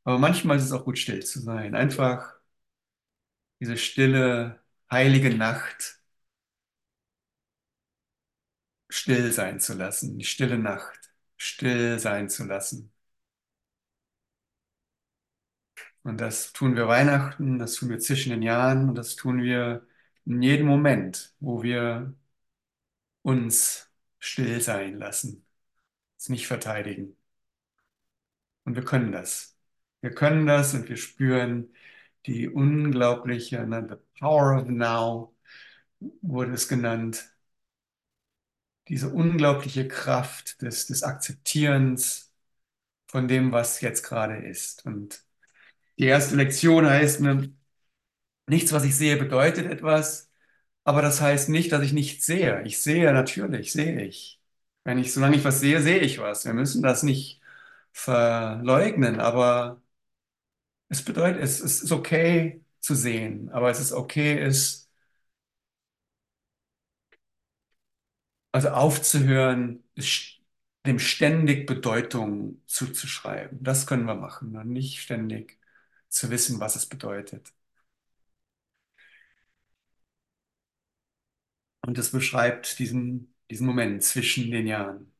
Aber 0.03 0.19
manchmal 0.19 0.57
ist 0.57 0.65
es 0.65 0.71
auch 0.73 0.85
gut, 0.85 0.99
still 0.99 1.23
zu 1.25 1.39
sein. 1.41 1.75
Einfach 1.75 2.35
diese 3.59 3.75
stille, 3.77 4.59
heilige 4.89 5.29
Nacht 5.35 5.99
still 8.89 9.31
sein 9.31 9.59
zu 9.59 9.73
lassen, 9.75 10.17
die 10.17 10.25
stille 10.25 10.57
Nacht 10.57 11.11
still 11.37 11.99
sein 11.99 12.29
zu 12.29 12.45
lassen. 12.45 12.91
Und 16.05 16.21
das 16.21 16.53
tun 16.53 16.75
wir 16.75 16.87
Weihnachten, 16.87 17.59
das 17.59 17.75
tun 17.75 17.89
wir 17.89 17.99
zwischen 17.99 18.29
den 18.31 18.43
Jahren 18.43 18.89
und 18.89 18.95
das 18.95 19.15
tun 19.15 19.41
wir 19.43 19.87
in 20.25 20.41
jedem 20.41 20.67
Moment, 20.67 21.35
wo 21.39 21.63
wir 21.63 22.13
uns 23.23 23.89
still 24.19 24.61
sein 24.61 24.97
lassen, 24.99 25.45
es 26.17 26.29
nicht 26.29 26.47
verteidigen. 26.47 27.17
Und 28.65 28.75
wir 28.75 28.83
können 28.85 29.11
das. 29.11 29.57
Wir 30.01 30.11
können 30.13 30.45
das 30.47 30.73
und 30.75 30.89
wir 30.89 30.97
spüren 30.97 31.73
die 32.27 32.49
unglaubliche, 32.49 33.65
ne, 33.67 33.87
the 33.89 34.19
power 34.19 34.61
of 34.61 34.67
now 34.69 35.35
wurde 36.21 36.53
es 36.53 36.67
genannt, 36.67 37.29
diese 38.87 39.09
unglaubliche 39.09 39.87
Kraft 39.87 40.61
des, 40.61 40.87
des 40.87 41.03
Akzeptierens 41.03 42.33
von 43.07 43.27
dem, 43.27 43.51
was 43.51 43.81
jetzt 43.81 44.03
gerade 44.03 44.37
ist. 44.37 44.85
Und 44.85 45.25
die 45.99 46.05
erste 46.05 46.35
Lektion 46.35 46.85
heißt, 46.89 47.21
ne, 47.21 47.53
nichts, 48.47 48.73
was 48.73 48.83
ich 48.85 48.95
sehe, 48.97 49.17
bedeutet 49.17 49.67
etwas, 49.67 50.31
aber 50.85 51.01
das 51.01 51.21
heißt 51.21 51.49
nicht, 51.49 51.71
dass 51.71 51.83
ich 51.83 51.93
nichts 51.93 52.25
sehe. 52.25 52.63
Ich 52.65 52.81
sehe 52.81 53.13
natürlich, 53.13 53.73
sehe 53.73 54.01
ich. 54.03 54.41
Wenn 54.85 54.99
ich, 54.99 55.13
solange 55.13 55.37
ich 55.37 55.45
was 55.45 55.59
sehe, 55.61 55.81
sehe 55.81 55.99
ich 55.99 56.19
was. 56.19 56.45
Wir 56.45 56.53
müssen 56.53 56.83
das 56.83 57.03
nicht 57.03 57.41
verleugnen, 57.93 59.19
aber 59.21 59.81
es 60.89 61.03
bedeutet, 61.03 61.41
es, 61.41 61.59
es 61.61 61.81
ist 61.83 61.91
okay 61.91 62.63
zu 62.79 62.95
sehen, 62.95 63.49
aber 63.51 63.69
es 63.71 63.79
ist 63.79 63.91
okay, 63.93 64.37
es 64.39 64.89
also 68.51 68.69
aufzuhören, 68.69 69.83
es 69.95 70.33
dem 70.85 70.99
ständig 70.99 71.65
Bedeutung 71.67 72.61
zuzuschreiben. 72.67 73.63
Das 73.63 73.87
können 73.87 74.05
wir 74.05 74.15
machen 74.15 74.55
und 74.55 74.69
nicht 74.69 75.01
ständig 75.01 75.57
zu 76.15 76.29
wissen, 76.31 76.59
was 76.59 76.75
es 76.75 76.85
bedeutet. 76.87 77.53
Und 81.85 81.97
es 81.97 82.11
beschreibt 82.11 82.79
diesen, 82.79 83.33
diesen 83.49 83.65
Moment 83.67 84.03
zwischen 84.03 84.51
den 84.51 84.67
Jahren. 84.67 85.13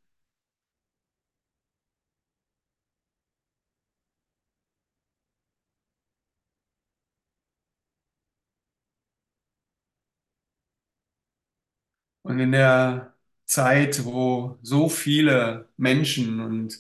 Und 12.23 12.39
in 12.39 12.51
der 12.51 13.13
Zeit, 13.45 14.03
wo 14.05 14.57
so 14.61 14.89
viele 14.89 15.69
Menschen 15.77 16.39
und 16.39 16.77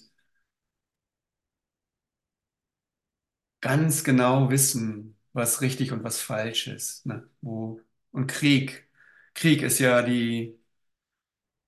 ganz 3.65 4.03
genau 4.03 4.49
wissen, 4.49 5.17
was 5.33 5.61
richtig 5.61 5.91
und 5.91 6.03
was 6.03 6.21
falsch 6.21 6.67
ist, 6.67 7.05
ne? 7.05 7.27
Wo, 7.41 7.81
und 8.11 8.27
Krieg. 8.27 8.87
Krieg 9.33 9.61
ist 9.63 9.79
ja 9.79 10.01
die 10.01 10.57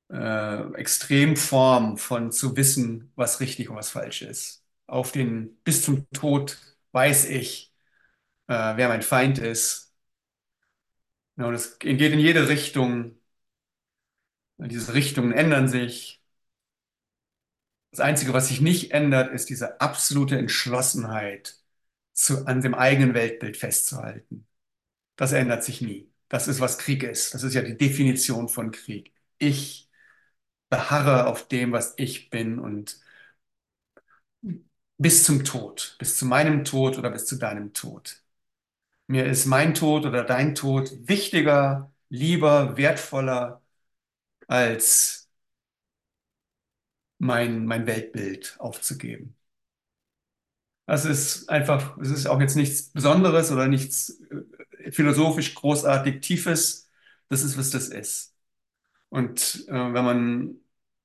äh, 0.10 0.74
Extremform 0.74 1.98
von 1.98 2.32
zu 2.32 2.56
wissen, 2.56 3.12
was 3.16 3.40
richtig 3.40 3.70
und 3.70 3.76
was 3.76 3.90
falsch 3.90 4.22
ist. 4.22 4.64
Auf 4.88 5.12
den, 5.12 5.58
bis 5.64 5.84
zum 5.84 6.10
Tod 6.12 6.58
weiß 6.92 7.26
ich, 7.30 7.74
äh, 8.48 8.54
wer 8.78 8.90
mein 8.90 9.04
Feind 9.04 9.40
ist. 9.40 9.94
Ja, 11.38 11.46
und 11.48 11.54
es 11.54 11.80
geht 11.80 12.02
in 12.02 12.20
jede 12.20 12.48
Richtung. 12.50 13.16
Diese 14.60 14.94
Richtungen 14.94 15.32
ändern 15.32 15.68
sich. 15.68 16.22
Das 17.92 18.00
Einzige, 18.00 18.34
was 18.34 18.48
sich 18.50 18.62
nicht 18.62 18.92
ändert, 18.92 19.34
ist 19.34 19.50
diese 19.50 19.82
absolute 19.82 20.38
Entschlossenheit, 20.38 21.58
zu, 22.18 22.46
an 22.48 22.62
dem 22.62 22.74
eigenen 22.76 23.14
Weltbild 23.14 23.58
festzuhalten. 23.58 24.48
Das 25.18 25.34
ändert 25.34 25.64
sich 25.64 25.82
nie. 25.82 26.12
Das 26.30 26.48
ist, 26.48 26.60
was 26.62 26.78
Krieg 26.80 27.04
ist. 27.04 27.34
Das 27.34 27.44
ist 27.44 27.54
ja 27.56 27.62
die 27.64 27.78
Definition 27.78 28.50
von 28.50 28.72
Krieg. 28.72 29.14
Ich 29.40 29.90
beharre 30.70 31.28
auf 31.28 31.48
dem, 31.48 31.72
was 31.74 31.96
ich 31.98 32.30
bin 32.32 32.60
und 32.60 33.00
bis 34.98 35.24
zum 35.24 35.44
Tod, 35.44 35.96
bis 36.00 36.18
zu 36.18 36.26
meinem 36.26 36.64
Tod 36.64 36.98
oder 36.98 37.10
bis 37.12 37.26
zu 37.26 37.38
deinem 37.38 37.74
Tod. 37.74 38.24
Mir 39.08 39.26
ist 39.28 39.46
mein 39.48 39.76
Tod 39.76 40.06
oder 40.06 40.24
dein 40.26 40.56
Tod 40.56 40.92
wichtiger, 41.10 41.94
lieber, 42.10 42.78
wertvoller 42.78 43.62
als 44.48 45.30
mein, 47.20 47.66
mein 47.68 47.86
Weltbild 47.88 48.56
aufzugeben. 48.60 49.37
Das 50.88 51.06
ist 51.06 51.50
einfach, 51.50 51.98
es 52.00 52.12
ist 52.12 52.28
auch 52.28 52.42
jetzt 52.42 52.58
nichts 52.58 52.92
Besonderes 52.92 53.52
oder 53.54 53.68
nichts 53.70 54.22
äh, 54.84 54.92
philosophisch 54.92 55.56
großartig 55.56 56.22
Tiefes. 56.22 56.90
Das 57.30 57.44
ist, 57.44 57.58
was 57.60 57.72
das 57.72 57.90
ist. 57.90 58.36
Und 59.10 59.66
äh, 59.70 59.74
wenn 59.74 60.06
man 60.06 60.56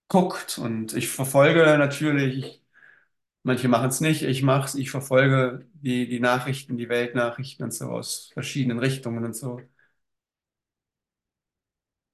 guckt 0.09 0.59
und 0.59 0.95
ich 0.95 1.09
verfolge 1.11 1.61
natürlich, 1.79 2.62
manche 3.45 3.68
machen 3.68 3.88
es 3.90 4.01
nicht, 4.01 4.23
ich 4.25 4.42
mache 4.42 4.66
es, 4.68 4.75
ich 4.77 4.90
verfolge 4.90 5.66
die, 5.75 6.09
die 6.09 6.21
Nachrichten, 6.21 6.77
die 6.79 6.88
Weltnachrichten 6.88 7.64
und 7.64 7.73
so 7.75 7.87
aus 7.90 8.31
verschiedenen 8.35 8.79
Richtungen 8.81 9.25
und 9.25 9.37
so. 9.37 9.61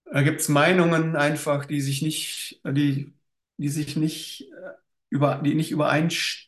Da 0.05 0.23
gibt 0.23 0.41
es 0.41 0.49
Meinungen 0.49 1.17
einfach, 1.17 1.67
die 1.67 1.81
sich 1.81 2.01
nicht, 2.03 2.61
die, 2.65 3.13
die 3.59 3.69
sich 3.69 3.97
nicht 3.97 4.43
äh, 4.53 4.71
über, 5.11 5.37
die 5.45 5.55
nicht 5.55 5.71
übereinstimmen, 5.71 6.48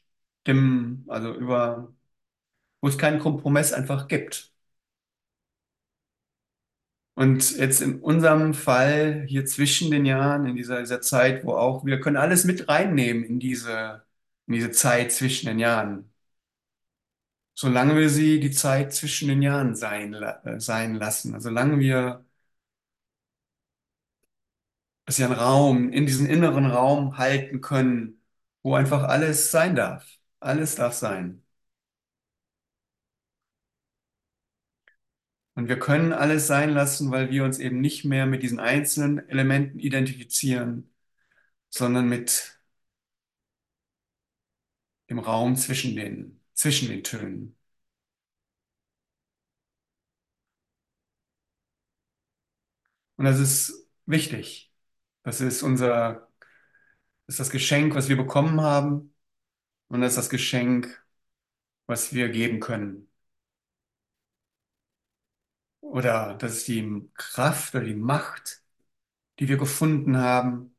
also 1.09 1.35
über, 1.35 1.95
wo 2.83 2.89
es 2.89 2.99
keinen 2.99 3.21
Kompromiss 3.21 3.73
einfach 3.73 4.09
gibt. 4.09 4.53
Und 7.15 7.57
jetzt 7.59 7.83
in 7.83 8.01
unserem 8.01 8.55
Fall 8.55 9.25
hier 9.29 9.45
zwischen 9.45 9.91
den 9.91 10.07
Jahren, 10.07 10.47
in 10.47 10.57
dieser, 10.57 10.81
dieser 10.81 11.01
Zeit, 11.03 11.45
wo 11.45 11.53
auch 11.55 11.85
wir 11.85 12.01
können 12.01 12.17
alles 12.17 12.45
mit 12.45 12.69
reinnehmen 12.69 13.25
in 13.25 13.39
diese, 13.41 14.03
in 14.47 14.55
diese 14.55 14.71
Zeit 14.71 15.13
zwischen 15.13 15.47
den 15.47 15.59
Jahren. 15.59 16.11
Solange 17.55 17.95
wir 17.97 18.09
sie 18.11 18.41
die 18.41 18.51
Zeit 18.51 18.93
zwischen 18.95 19.29
den 19.29 19.43
Jahren 19.43 19.75
sein, 19.77 20.15
äh, 20.15 20.59
sein 20.61 20.95
lassen. 20.97 21.35
Also 21.35 21.49
solange 21.51 21.79
wir 21.79 22.25
dass 25.05 25.17
sie 25.17 25.25
einen 25.25 25.33
Raum, 25.35 25.93
in 25.93 26.07
diesen 26.07 26.27
inneren 26.27 26.67
Raum 26.67 27.19
halten 27.19 27.61
können, 27.61 28.23
wo 28.63 28.75
einfach 28.75 29.03
alles 29.05 29.51
sein 29.51 29.77
darf. 29.77 30.07
Alles 30.41 30.75
darf 30.75 30.93
sein. 30.95 31.43
Und 35.55 35.69
wir 35.69 35.79
können 35.79 36.13
alles 36.13 36.47
sein 36.47 36.71
lassen, 36.71 37.11
weil 37.11 37.31
wir 37.31 37.45
uns 37.45 37.59
eben 37.59 37.81
nicht 37.81 38.05
mehr 38.05 38.27
mit 38.27 38.43
diesen 38.43 38.61
einzelnen 38.61 39.29
Elementen 39.29 39.79
identifizieren, 39.79 40.91
sondern 41.71 42.09
mit 42.09 42.61
dem 45.11 45.19
Raum 45.19 45.57
zwischen 45.57 45.95
den, 45.97 46.41
zwischen 46.55 46.89
den 46.89 47.05
Tönen. 47.05 47.55
Und 53.17 53.25
das 53.27 53.39
ist 53.39 53.87
wichtig. 54.07 54.73
Das 55.23 55.41
ist 55.41 55.63
unser, 55.63 56.29
das 57.27 57.35
ist 57.35 57.41
das 57.41 57.51
Geschenk, 57.51 57.95
was 57.95 58.09
wir 58.09 58.17
bekommen 58.17 58.61
haben. 58.61 59.15
Und 59.91 60.01
das 60.01 60.13
ist 60.13 60.17
das 60.19 60.31
Geschenk, 60.31 61.05
was 61.87 62.15
wir 62.15 62.31
geben 62.31 62.61
können. 62.61 63.09
Oder 65.81 66.35
das 66.35 66.59
ist 66.59 66.69
die 66.69 67.11
Kraft 67.15 67.75
oder 67.75 67.85
die 67.85 67.95
Macht, 67.95 68.63
die 69.41 69.49
wir 69.49 69.59
gefunden 69.59 70.19
haben. 70.19 70.77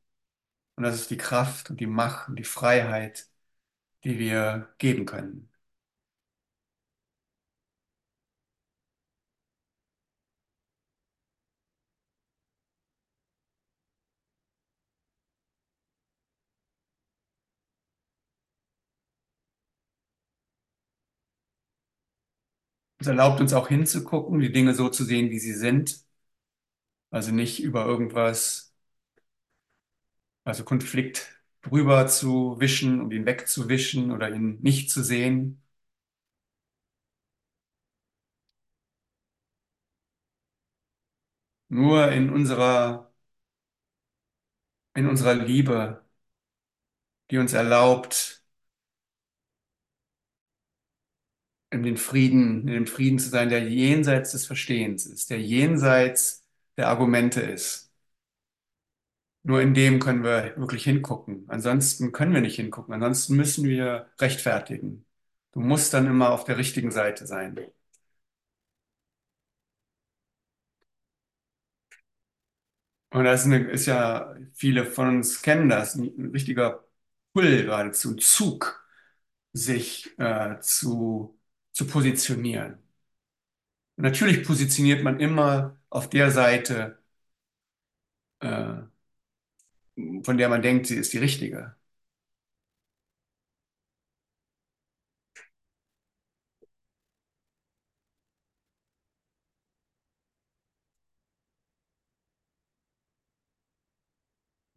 Und 0.77 0.85
das 0.85 0.95
ist 1.01 1.11
die 1.11 1.17
Kraft 1.17 1.71
und 1.71 1.79
die 1.81 1.87
Macht 1.87 2.29
und 2.29 2.37
die 2.39 2.45
Freiheit, 2.45 3.27
die 4.05 4.19
wir 4.19 4.73
geben 4.79 5.05
können. 5.07 5.50
Es 23.01 23.07
erlaubt 23.07 23.41
uns 23.41 23.51
auch 23.51 23.67
hinzugucken, 23.67 24.39
die 24.39 24.49
Dinge 24.53 24.73
so 24.73 24.87
zu 24.87 25.03
sehen, 25.03 25.29
wie 25.29 25.39
sie 25.39 25.51
sind. 25.53 26.05
Also 27.09 27.31
nicht 27.31 27.61
über 27.61 27.85
irgendwas, 27.85 28.73
also 30.43 30.63
Konflikt 30.63 31.41
drüber 31.61 32.07
zu 32.07 32.59
wischen 32.59 33.01
und 33.01 33.11
ihn 33.13 33.25
wegzuwischen 33.25 34.11
oder 34.11 34.29
ihn 34.33 34.59
nicht 34.61 34.89
zu 34.91 35.03
sehen. 35.03 35.61
Nur 41.69 42.11
in 42.11 42.29
unserer, 42.29 43.11
in 44.95 45.07
unserer 45.07 45.33
Liebe, 45.35 46.05
die 47.31 47.37
uns 47.39 47.53
erlaubt, 47.53 48.40
in 51.71 51.83
den 51.83 51.97
Frieden, 51.97 52.61
in 52.67 52.73
dem 52.75 52.87
Frieden 52.87 53.19
zu 53.19 53.29
sein, 53.29 53.49
der 53.49 53.63
jenseits 53.67 54.31
des 54.31 54.45
Verstehens 54.45 55.05
ist, 55.05 55.29
der 55.29 55.41
jenseits 55.41 56.45
der 56.77 56.89
Argumente 56.89 57.41
ist. 57.41 57.91
Nur 59.43 59.61
in 59.61 59.73
dem 59.73 59.99
können 59.99 60.23
wir 60.23 60.55
wirklich 60.57 60.83
hingucken. 60.83 61.45
Ansonsten 61.47 62.11
können 62.11 62.33
wir 62.33 62.41
nicht 62.41 62.55
hingucken. 62.55 62.93
Ansonsten 62.93 63.35
müssen 63.35 63.65
wir 63.67 64.11
rechtfertigen. 64.19 65.05
Du 65.53 65.59
musst 65.61 65.93
dann 65.93 66.07
immer 66.07 66.29
auf 66.31 66.43
der 66.45 66.57
richtigen 66.57 66.91
Seite 66.91 67.25
sein. 67.27 67.55
Und 73.09 73.25
das 73.25 73.41
ist, 73.41 73.45
eine, 73.47 73.69
ist 73.71 73.85
ja, 73.87 74.33
viele 74.53 74.85
von 74.85 75.09
uns 75.17 75.41
kennen 75.41 75.69
das, 75.69 75.95
ein 75.95 76.31
richtiger 76.31 76.85
Pull 77.33 77.63
geradezu, 77.65 78.11
ein 78.11 78.19
Zug, 78.19 78.85
sich 79.53 80.17
äh, 80.19 80.59
zu, 80.61 81.39
zu 81.81 81.87
positionieren. 81.87 82.77
Und 83.97 84.03
natürlich 84.03 84.45
positioniert 84.45 85.01
man 85.03 85.19
immer 85.21 85.77
auf 85.89 86.09
der 86.09 86.29
Seite, 86.31 86.97
äh, 88.39 88.81
von 90.23 90.37
der 90.37 90.49
man 90.49 90.61
denkt, 90.61 90.87
sie 90.87 90.95
ist 90.97 91.13
die 91.13 91.17
richtige. 91.19 91.75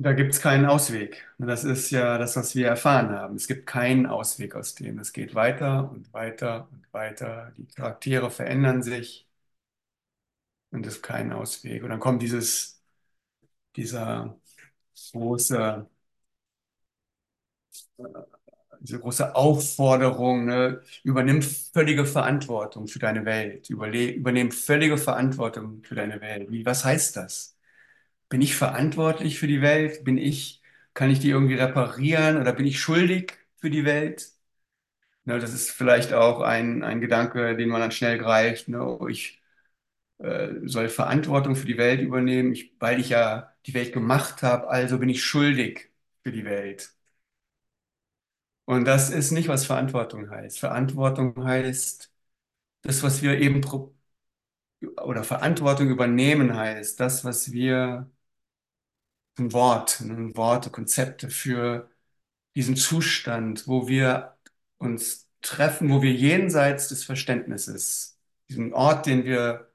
Da 0.04 0.12
gibt 0.12 0.34
es 0.34 0.40
keinen 0.40 0.66
Ausweg. 0.66 1.26
Das 1.38 1.64
ist 1.64 1.90
ja 1.90 2.18
das, 2.18 2.36
was 2.36 2.54
wir 2.54 2.68
erfahren 2.68 3.10
haben. 3.10 3.36
Es 3.36 3.46
gibt 3.48 3.66
keinen 3.66 4.06
Ausweg 4.06 4.54
aus 4.54 4.74
dem. 4.74 4.98
Es 4.98 5.12
geht 5.12 5.34
weiter 5.34 5.90
und 5.90 6.12
weiter 6.12 6.68
und 6.72 6.92
weiter. 6.92 7.52
Die 7.56 7.66
Charaktere 7.66 8.30
verändern 8.30 8.82
sich 8.82 9.26
und 10.70 10.86
es 10.86 10.96
ist 10.96 11.02
kein 11.02 11.32
Ausweg. 11.32 11.82
Und 11.82 11.90
dann 11.90 12.00
kommt 12.00 12.22
dieses, 12.22 12.82
dieser 13.76 14.38
große, 15.12 15.88
äh, 17.98 18.04
diese 18.80 18.98
große 19.00 19.34
Aufforderung, 19.34 20.44
ne? 20.46 20.82
Übernimm 21.04 21.42
völlige 21.42 22.06
Verantwortung 22.06 22.86
für 22.88 22.98
deine 22.98 23.24
Welt. 23.24 23.70
Überle 23.70 24.10
übernimm 24.12 24.50
völlige 24.52 24.98
Verantwortung 24.98 25.82
für 25.84 25.94
deine 25.94 26.20
Welt. 26.20 26.50
Wie, 26.50 26.66
was 26.66 26.84
heißt 26.84 27.16
das? 27.16 27.53
Bin 28.34 28.42
ich 28.42 28.56
verantwortlich 28.56 29.38
für 29.38 29.46
die 29.46 29.62
Welt? 29.62 30.02
Bin 30.04 30.18
ich, 30.18 30.60
kann 30.92 31.08
ich 31.08 31.20
die 31.20 31.30
irgendwie 31.30 31.54
reparieren 31.54 32.36
oder 32.40 32.52
bin 32.52 32.66
ich 32.66 32.80
schuldig 32.80 33.38
für 33.58 33.70
die 33.70 33.84
Welt? 33.84 34.32
Ne, 35.24 35.38
das 35.38 35.54
ist 35.54 35.70
vielleicht 35.70 36.12
auch 36.14 36.40
ein, 36.40 36.82
ein 36.84 37.00
Gedanke, 37.00 37.56
den 37.56 37.68
man 37.70 37.80
dann 37.80 37.92
schnell 37.92 38.18
greift. 38.18 38.68
Ne? 38.68 38.82
Oh, 38.84 39.08
ich 39.08 39.42
äh, 40.18 40.50
soll 40.64 40.88
Verantwortung 40.90 41.56
für 41.56 41.66
die 41.66 41.78
Welt 41.78 42.00
übernehmen, 42.02 42.52
ich, 42.52 42.74
weil 42.80 43.00
ich 43.00 43.10
ja 43.10 43.52
die 43.66 43.74
Welt 43.74 43.92
gemacht 43.94 44.42
habe, 44.42 44.68
also 44.70 44.98
bin 44.98 45.08
ich 45.10 45.24
schuldig 45.24 45.90
für 46.24 46.32
die 46.32 46.44
Welt. 46.46 46.92
Und 48.66 48.84
das 48.86 49.10
ist 49.10 49.30
nicht, 49.30 49.48
was 49.48 49.66
Verantwortung 49.66 50.30
heißt. 50.30 50.58
Verantwortung 50.58 51.44
heißt, 51.44 52.12
das, 52.82 53.02
was 53.02 53.22
wir 53.22 53.38
eben 53.40 53.62
oder 55.02 55.24
Verantwortung 55.24 55.88
übernehmen 55.88 56.54
heißt, 56.56 57.00
das, 57.00 57.24
was 57.24 57.52
wir 57.52 58.10
ein 59.38 59.52
Wort, 59.52 60.00
ein 60.00 60.36
Worte, 60.36 60.70
Konzepte 60.70 61.30
für 61.30 61.90
diesen 62.56 62.76
Zustand, 62.76 63.68
wo 63.68 63.88
wir 63.88 64.36
uns 64.78 65.28
treffen, 65.42 65.90
wo 65.90 66.02
wir 66.02 66.12
jenseits 66.12 66.88
des 66.88 67.04
Verständnisses, 67.04 68.18
diesen 68.48 68.72
Ort, 68.74 69.06
den 69.06 69.24
wir 69.24 69.72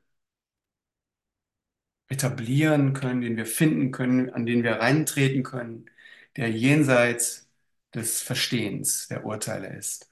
etablieren 2.08 2.94
können, 2.94 3.22
den 3.22 3.38
wir 3.38 3.46
finden 3.48 3.92
können, 3.92 4.30
an 4.32 4.46
den 4.46 4.64
wir 4.64 4.74
reintreten 4.80 5.44
können, 5.44 5.90
der 6.36 6.50
jenseits 6.52 7.50
des 7.94 8.22
Verstehens 8.22 9.08
der 9.08 9.26
Urteile 9.26 9.68
ist. 9.76 10.10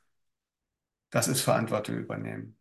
Das 1.09 1.27
ist 1.27 1.41
Verantwortung 1.41 1.97
übernehmen. 1.97 2.57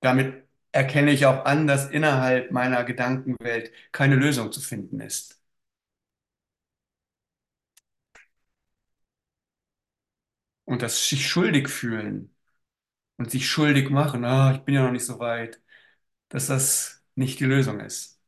Damit 0.00 0.45
erkenne 0.76 1.10
ich 1.12 1.26
auch 1.26 1.44
an, 1.46 1.66
dass 1.66 1.90
innerhalb 1.90 2.52
meiner 2.52 2.84
Gedankenwelt 2.84 3.72
keine 3.92 4.14
Lösung 4.16 4.52
zu 4.52 4.60
finden 4.60 5.00
ist. 5.00 5.40
Und 10.64 10.82
das 10.82 11.08
sich 11.08 11.26
schuldig 11.28 11.68
fühlen 11.68 12.34
und 13.18 13.30
sich 13.32 13.48
schuldig 13.50 13.90
machen, 13.90 14.24
ah, 14.24 14.54
ich 14.54 14.60
bin 14.62 14.74
ja 14.76 14.84
noch 14.84 14.92
nicht 14.92 15.06
so 15.06 15.18
weit, 15.20 15.60
dass 16.30 16.48
das 16.48 17.04
nicht 17.16 17.40
die 17.40 17.46
Lösung 17.46 17.80
ist. 17.80 18.20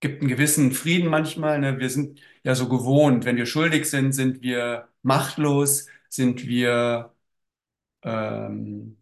Gibt 0.00 0.20
einen 0.22 0.28
gewissen 0.28 0.72
Frieden 0.72 1.08
manchmal. 1.10 1.58
Ne? 1.58 1.78
Wir 1.80 1.90
sind 1.90 2.20
ja 2.44 2.54
so 2.54 2.68
gewohnt, 2.68 3.24
wenn 3.24 3.36
wir 3.36 3.46
schuldig 3.46 3.86
sind, 3.90 4.12
sind 4.12 4.42
wir 4.42 4.88
machtlos, 5.02 5.86
sind 6.08 6.46
wir 6.46 7.12
ähm, 8.02 8.97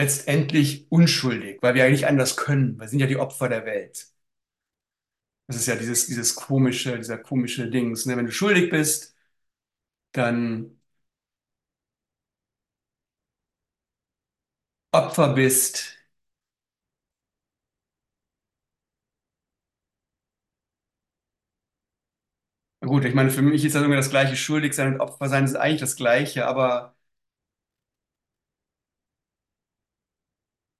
letztendlich 0.00 0.90
unschuldig, 0.90 1.58
weil 1.62 1.74
wir 1.74 1.84
eigentlich 1.84 2.06
anders 2.06 2.36
können. 2.36 2.78
Wir 2.80 2.88
sind 2.88 3.00
ja 3.00 3.06
die 3.06 3.16
Opfer 3.18 3.48
der 3.48 3.64
Welt. 3.66 4.08
Das 5.46 5.56
ist 5.56 5.66
ja 5.66 5.76
dieses, 5.76 6.06
dieses 6.06 6.34
komische, 6.34 6.96
dieser 6.96 7.18
komische 7.18 7.68
Dings. 7.70 8.06
Ne? 8.06 8.16
Wenn 8.16 8.26
du 8.26 8.32
schuldig 8.32 8.70
bist, 8.70 9.14
dann 10.12 10.78
Opfer 14.92 15.34
bist, 15.34 15.96
gut, 22.80 23.04
ich 23.04 23.14
meine, 23.14 23.30
für 23.30 23.42
mich 23.42 23.64
ist 23.64 23.74
das 23.74 23.82
irgendwie 23.82 23.96
das 23.96 24.10
gleiche, 24.10 24.36
schuldig 24.36 24.74
sein 24.74 24.94
und 24.94 25.00
Opfer 25.00 25.28
sein 25.28 25.44
ist 25.44 25.54
eigentlich 25.56 25.80
das 25.80 25.96
gleiche, 25.96 26.46
aber 26.46 26.94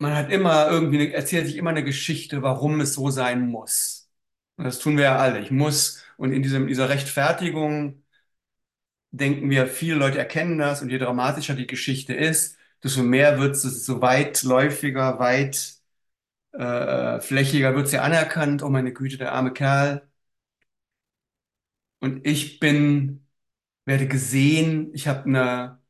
man 0.01 0.15
hat 0.17 0.31
immer 0.33 0.69
irgendwie, 0.71 0.99
eine, 1.01 1.13
erzählt 1.15 1.47
sich 1.47 1.57
immer 1.57 1.71
eine 1.71 1.85
Geschichte, 1.85 2.43
warum 2.43 2.81
es 2.81 2.95
so 2.95 3.11
sein 3.11 3.49
muss. 3.49 4.11
Und 4.57 4.65
das 4.65 4.79
tun 4.81 4.97
wir 4.97 5.05
ja 5.05 5.19
alle. 5.19 5.41
Ich 5.41 5.51
muss, 5.53 6.03
und 6.19 6.33
in 6.33 6.43
diesem, 6.43 6.67
dieser 6.69 6.89
Rechtfertigung 6.91 8.03
denken 9.13 9.51
wir, 9.51 9.67
viele 9.67 9.97
Leute 9.97 10.19
erkennen 10.19 10.59
das 10.59 10.83
und 10.83 10.91
je 10.91 10.99
dramatischer 10.99 11.55
die 11.55 11.67
Geschichte 11.67 12.15
ist, 12.15 12.57
desto 12.83 13.03
mehr 13.03 13.39
wird 13.41 13.57
es, 13.57 13.63
so 13.87 14.01
weitläufiger, 14.01 15.19
weit 15.19 15.75
äh, 16.53 17.21
flächiger 17.21 17.75
wird 17.77 17.89
sie 17.89 17.99
anerkannt. 17.99 18.63
Oh 18.65 18.71
meine 18.71 18.93
Güte, 18.95 19.19
der 19.19 19.33
arme 19.35 19.53
Kerl. 19.55 20.09
Und 22.01 22.27
ich 22.27 22.61
bin, 22.61 23.27
werde 23.87 24.09
gesehen, 24.09 24.93
ich 24.95 25.09
habe 25.09 25.25
eine, 25.27 25.81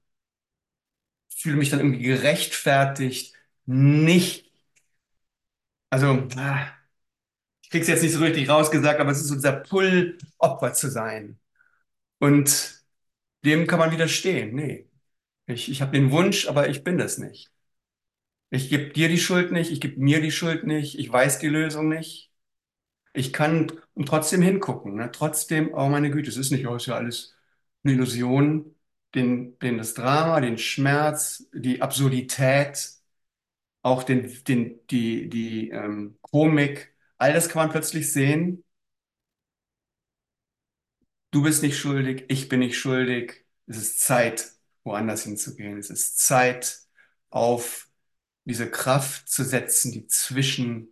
fühle 1.29 1.57
mich 1.57 1.71
dann 1.71 1.81
irgendwie 1.81 2.03
gerechtfertigt, 2.03 3.35
nicht, 3.71 4.51
also, 5.91 6.27
ah, 6.37 6.67
ich 7.63 7.71
krieg's 7.71 7.89
jetzt 7.89 8.03
nicht 8.03 8.13
so 8.15 8.21
richtig 8.21 8.49
rausgesagt, 8.49 9.01
aber 9.01 9.11
es 9.13 9.21
ist 9.21 9.29
so 9.29 9.35
dieser 9.37 9.53
Pull, 9.55 10.19
Opfer 10.39 10.73
zu 10.75 10.91
sein. 10.91 11.39
Und 12.21 12.85
dem 13.45 13.67
kann 13.67 13.79
man 13.81 13.93
widerstehen. 13.93 14.55
Nee, 14.55 14.89
ich, 15.47 15.71
ich 15.71 15.83
habe 15.83 15.93
den 15.93 16.13
Wunsch, 16.13 16.49
aber 16.49 16.69
ich 16.71 16.85
bin 16.85 16.99
das 16.99 17.19
nicht. 17.19 17.53
Ich 18.51 18.69
gebe 18.69 18.91
dir 18.93 19.09
die 19.09 19.19
Schuld 19.19 19.53
nicht, 19.53 19.71
ich 19.71 19.81
gebe 19.81 20.01
mir 20.01 20.21
die 20.21 20.33
Schuld 20.33 20.65
nicht, 20.67 20.99
ich 20.99 21.13
weiß 21.13 21.39
die 21.39 21.49
Lösung 21.49 21.89
nicht. 21.89 22.33
Ich 23.15 23.33
kann 23.33 23.73
trotzdem 24.07 24.43
hingucken, 24.43 24.97
ne? 24.97 25.11
Trotzdem, 25.13 25.73
oh 25.75 25.89
meine 25.89 26.11
Güte, 26.11 26.31
es 26.31 26.37
ist 26.37 26.51
nicht, 26.53 26.67
oh, 26.67 26.77
ist 26.77 26.87
ja 26.87 26.97
alles 26.97 27.37
eine 27.85 27.95
Illusion. 27.95 28.77
Den, 29.15 29.59
den, 29.61 29.79
das 29.79 29.95
Drama, 29.95 30.41
den 30.41 30.59
Schmerz, 30.59 31.49
die 31.55 31.83
Absurdität, 31.83 33.00
auch 33.83 34.03
den, 34.03 34.33
den, 34.45 34.81
die, 34.89 35.29
die 35.29 35.71
ähm, 35.71 36.19
Komik, 36.23 36.95
all 37.19 37.33
das 37.33 37.49
kann 37.49 37.65
man 37.65 37.71
plötzlich 37.73 38.13
sehen. 38.13 38.65
Du 41.31 41.43
bist 41.43 41.63
nicht 41.63 41.79
schuldig, 41.79 42.25
ich 42.29 42.49
bin 42.49 42.61
nicht 42.61 42.77
schuldig. 42.79 43.45
Es 43.67 43.77
ist 43.79 44.01
Zeit, 44.01 44.53
woanders 44.85 45.23
hinzugehen. 45.25 45.79
Es 45.79 45.91
ist 45.91 46.19
Zeit, 46.19 46.79
auf 47.31 47.89
diese 48.45 48.71
Kraft 48.71 49.29
zu 49.29 49.45
setzen, 49.45 49.93
die 49.93 50.07
zwischen 50.09 50.89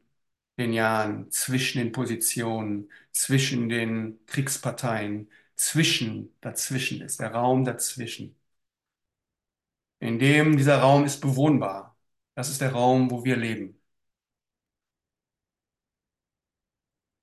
den 0.59 0.73
Jahren, 0.73 1.31
zwischen 1.33 1.79
den 1.79 1.93
Positionen, 1.93 2.91
zwischen 3.13 3.69
den 3.69 4.21
Kriegsparteien, 4.27 5.31
zwischen, 5.57 6.35
dazwischen 6.41 7.01
ist, 7.03 7.21
der 7.21 7.33
Raum 7.35 7.65
dazwischen. 7.65 8.37
In 10.01 10.19
dem 10.19 10.57
dieser 10.57 10.79
Raum 10.81 11.05
ist 11.05 11.21
bewohnbar. 11.21 11.88
Das 12.39 12.49
ist 12.51 12.61
der 12.61 12.71
Raum, 12.73 13.11
wo 13.11 13.25
wir 13.25 13.37
leben. 13.37 13.81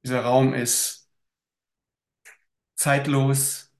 Dieser 0.03 0.21
Raum 0.23 0.53
ist 0.53 1.09
zeitlos. 2.75 3.71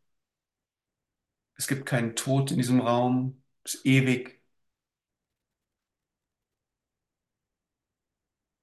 Es 1.57 1.67
gibt 1.67 1.85
keinen 1.85 2.15
Tod 2.15 2.51
in 2.51 2.57
diesem 2.57 2.79
Raum. 2.81 3.43
Es 3.63 3.75
ist 3.75 3.85
ewig. 3.85 4.41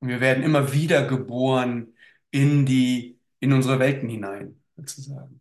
Und 0.01 0.09
wir 0.09 0.21
werden 0.21 0.43
immer 0.43 0.73
wieder 0.73 1.07
geboren 1.07 1.95
in 2.31 2.67
die, 2.67 3.19
in 3.41 3.53
unsere 3.53 3.79
Welten 3.81 4.09
hinein, 4.09 4.63
sozusagen. 4.77 5.41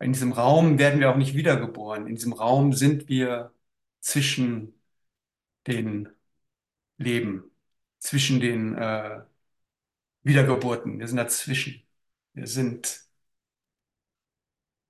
In 0.00 0.12
diesem 0.12 0.32
Raum 0.32 0.78
werden 0.80 0.98
wir 0.98 1.10
auch 1.12 1.16
nicht 1.16 1.34
wiedergeboren. 1.34 2.06
In 2.08 2.16
diesem 2.16 2.32
Raum 2.32 2.72
sind 2.72 3.08
wir 3.08 3.54
zwischen 4.00 4.79
den 5.70 6.08
Leben, 6.98 7.50
zwischen 8.00 8.40
den 8.40 8.76
äh, 8.76 9.22
Wiedergeburten. 10.22 10.98
Wir 10.98 11.08
sind 11.08 11.18
dazwischen. 11.18 11.82
Wir 12.34 12.46
sind 12.46 13.04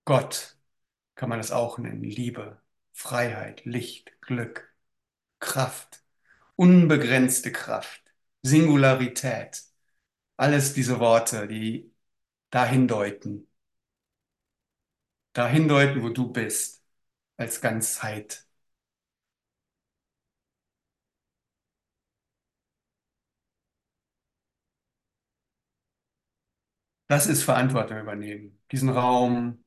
Gott, 0.04 0.56
kann 1.14 1.28
man 1.28 1.38
das 1.38 1.52
auch 1.52 1.78
nennen. 1.78 2.02
Liebe, 2.04 2.60
Freiheit, 2.92 3.64
Licht, 3.64 4.20
Glück, 4.22 4.74
Kraft, 5.40 6.02
unbegrenzte 6.56 7.52
Kraft, 7.52 8.02
Singularität. 8.42 9.62
Alles 10.36 10.74
diese 10.74 11.00
Worte, 11.00 11.46
die 11.48 11.92
dahin 12.50 12.88
deuten. 12.88 13.48
Dahin 15.32 15.68
deuten, 15.68 16.02
wo 16.02 16.08
du 16.10 16.32
bist, 16.32 16.84
als 17.36 17.60
Ganzheit. 17.60 18.46
Das 27.10 27.26
ist 27.26 27.42
Verantwortung 27.42 27.98
übernehmen, 27.98 28.56
diesen 28.70 28.88
Raum 28.88 29.64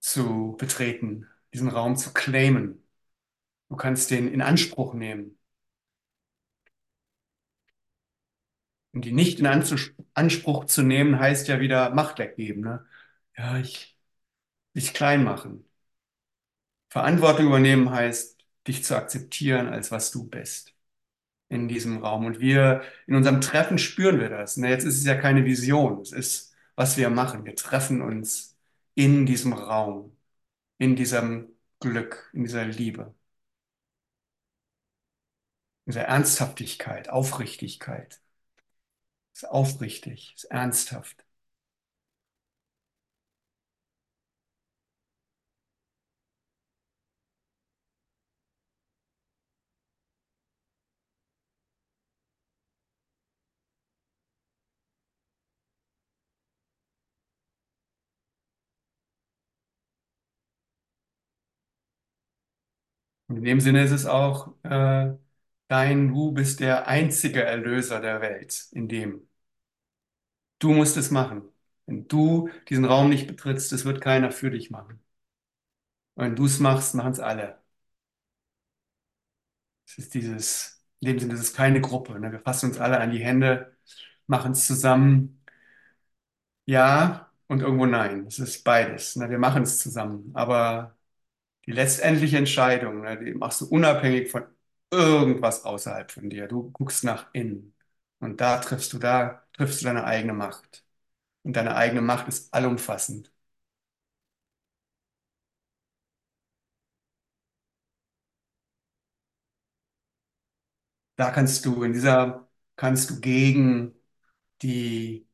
zu 0.00 0.54
betreten, 0.58 1.26
diesen 1.54 1.68
Raum 1.68 1.96
zu 1.96 2.12
claimen. 2.12 2.86
Du 3.70 3.76
kannst 3.76 4.10
den 4.10 4.28
in 4.32 4.42
Anspruch 4.42 4.94
nehmen. 4.94 5.38
Und 8.92 9.04
die 9.04 9.12
nicht 9.12 9.40
in 9.40 9.46
Anspruch 10.14 10.64
zu 10.66 10.82
nehmen, 10.82 11.18
heißt 11.18 11.48
ja 11.48 11.60
wieder 11.60 11.90
Macht 11.94 12.18
weggeben. 12.18 12.62
Ne? 12.62 12.86
Ja, 13.36 13.58
ich, 13.58 13.98
dich 14.76 14.94
klein 14.94 15.24
machen. 15.24 15.64
Verantwortung 16.90 17.46
übernehmen 17.46 17.90
heißt, 17.90 18.38
dich 18.68 18.84
zu 18.84 18.96
akzeptieren, 18.96 19.66
als 19.68 19.90
was 19.90 20.12
du 20.12 20.28
bist 20.28 20.71
in 21.52 21.68
diesem 21.68 21.98
Raum. 21.98 22.26
Und 22.26 22.40
wir, 22.40 22.82
in 23.06 23.14
unserem 23.14 23.40
Treffen 23.40 23.78
spüren 23.78 24.20
wir 24.20 24.30
das. 24.30 24.56
Ne? 24.56 24.70
Jetzt 24.70 24.84
ist 24.84 24.96
es 24.98 25.04
ja 25.04 25.14
keine 25.14 25.44
Vision, 25.44 26.00
es 26.00 26.12
ist, 26.12 26.54
was 26.76 26.96
wir 26.96 27.10
machen. 27.10 27.44
Wir 27.44 27.56
treffen 27.56 28.00
uns 28.02 28.56
in 28.94 29.26
diesem 29.26 29.52
Raum, 29.52 30.16
in 30.78 30.96
diesem 30.96 31.48
Glück, 31.80 32.30
in 32.32 32.44
dieser 32.44 32.64
Liebe, 32.66 33.14
in 35.84 35.92
dieser 35.92 36.04
Ernsthaftigkeit, 36.06 37.08
Aufrichtigkeit. 37.10 38.20
Es 39.34 39.42
ist 39.42 39.48
aufrichtig, 39.50 40.32
es 40.36 40.44
ist 40.44 40.50
ernsthaft. 40.50 41.24
Und 63.32 63.38
in 63.38 63.44
dem 63.44 63.60
Sinne 63.60 63.82
ist 63.82 63.92
es 63.92 64.04
auch, 64.06 64.52
äh, 64.62 65.12
dein 65.68 66.08
Du 66.12 66.32
bist 66.32 66.60
der 66.60 66.86
einzige 66.86 67.42
Erlöser 67.44 68.00
der 68.00 68.20
Welt, 68.20 68.66
in 68.72 68.88
dem 68.88 69.26
du 70.58 70.72
musst 70.72 70.96
es 70.96 71.10
machen. 71.10 71.42
Wenn 71.86 72.08
du 72.08 72.48
diesen 72.68 72.84
Raum 72.86 73.08
nicht 73.10 73.26
betrittst, 73.26 73.72
das 73.72 73.84
wird 73.84 74.00
keiner 74.00 74.30
für 74.32 74.50
dich 74.50 74.70
machen. 74.70 75.00
Und 76.14 76.24
wenn 76.24 76.36
du 76.36 76.46
es 76.46 76.58
machst, 76.60 76.94
machen 76.94 77.12
es 77.12 77.20
alle. 77.20 77.58
Es 79.86 79.98
ist 79.98 80.14
dieses, 80.14 80.82
in 81.00 81.08
dem 81.08 81.18
Sinne, 81.20 81.34
es 81.34 81.40
ist 81.40 81.56
keine 81.56 81.80
Gruppe. 81.80 82.18
Ne? 82.18 82.32
Wir 82.32 82.40
fassen 82.40 82.70
uns 82.70 82.78
alle 82.78 82.98
an 83.00 83.10
die 83.10 83.18
Hände, 83.24 83.76
machen 84.26 84.52
es 84.52 84.66
zusammen. 84.66 85.42
Ja 86.66 87.30
und 87.48 87.60
irgendwo 87.60 87.86
nein. 87.86 88.26
Es 88.26 88.38
ist 88.38 88.64
beides. 88.64 89.16
Ne? 89.16 89.28
Wir 89.30 89.38
machen 89.38 89.62
es 89.62 89.78
zusammen. 89.78 90.30
Aber 90.34 90.96
die 91.66 91.72
letztendliche 91.72 92.38
Entscheidung, 92.38 93.02
ne, 93.02 93.18
die 93.22 93.34
machst 93.34 93.60
du 93.60 93.66
unabhängig 93.68 94.30
von 94.30 94.44
irgendwas 94.90 95.64
außerhalb 95.64 96.10
von 96.10 96.28
dir. 96.30 96.48
Du 96.48 96.70
guckst 96.72 97.04
nach 97.04 97.28
innen. 97.32 97.74
Und 98.20 98.40
da 98.40 98.58
triffst 98.58 98.92
du, 98.92 98.98
da 98.98 99.42
triffst 99.52 99.80
du 99.82 99.86
deine 99.86 100.04
eigene 100.04 100.32
Macht. 100.34 100.84
Und 101.44 101.56
deine 101.56 101.76
eigene 101.76 102.02
Macht 102.02 102.28
ist 102.28 102.52
allumfassend. 102.54 103.32
Da 111.16 111.30
kannst 111.30 111.64
du, 111.66 111.82
in 111.84 111.92
dieser, 111.92 112.48
kannst 112.76 113.10
du 113.10 113.20
gegen 113.20 113.94
die 114.62 115.28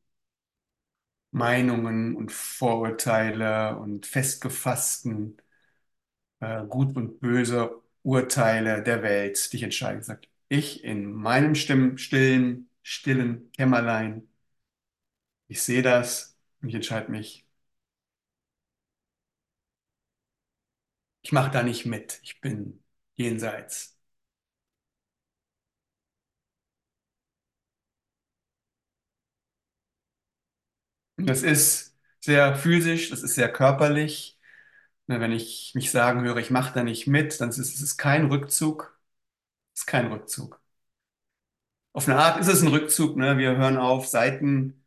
Meinungen 1.31 2.15
und 2.15 2.31
Vorurteile 2.31 3.77
und 3.79 4.05
festgefassten 4.05 5.37
äh, 6.39 6.65
Gut 6.65 6.95
und 6.95 7.19
Böse 7.19 7.81
Urteile 8.03 8.81
der 8.83 9.03
Welt 9.03 9.51
dich 9.53 9.63
entscheiden. 9.63 10.03
Sagt, 10.03 10.27
ich 10.49 10.83
in 10.83 11.11
meinem 11.11 11.55
Stimm, 11.55 11.97
stillen, 11.97 12.69
stillen 12.83 13.51
Kämmerlein, 13.53 14.27
ich 15.47 15.61
sehe 15.61 15.81
das 15.81 16.37
und 16.61 16.69
ich 16.69 16.75
entscheide 16.75 17.11
mich. 17.11 17.45
Ich 21.21 21.31
mache 21.31 21.49
da 21.51 21.63
nicht 21.63 21.85
mit. 21.85 22.19
Ich 22.23 22.41
bin 22.41 22.83
jenseits. 23.15 23.97
Das 31.17 31.43
ist 31.43 31.97
sehr 32.21 32.55
physisch, 32.55 33.09
das 33.09 33.21
ist 33.23 33.35
sehr 33.35 33.51
körperlich. 33.51 34.38
Ne, 35.09 35.19
Wenn 35.19 35.31
ich 35.33 35.71
mich 35.75 35.91
sagen 35.91 36.21
höre, 36.21 36.37
ich 36.37 36.51
mache 36.51 36.73
da 36.73 36.83
nicht 36.83 37.07
mit, 37.07 37.41
dann 37.41 37.49
ist 37.49 37.59
es 37.59 37.97
kein 37.97 38.27
Rückzug. 38.27 38.97
Ist 39.75 39.87
kein 39.87 40.07
Rückzug. 40.11 40.61
Auf 41.93 42.07
eine 42.07 42.17
Art 42.19 42.39
ist 42.39 42.47
es 42.47 42.61
ein 42.63 42.67
Rückzug. 42.69 43.15
Ne? 43.17 43.37
Wir 43.37 43.55
hören 43.57 43.77
auf, 43.77 44.07
Seiten. 44.07 44.83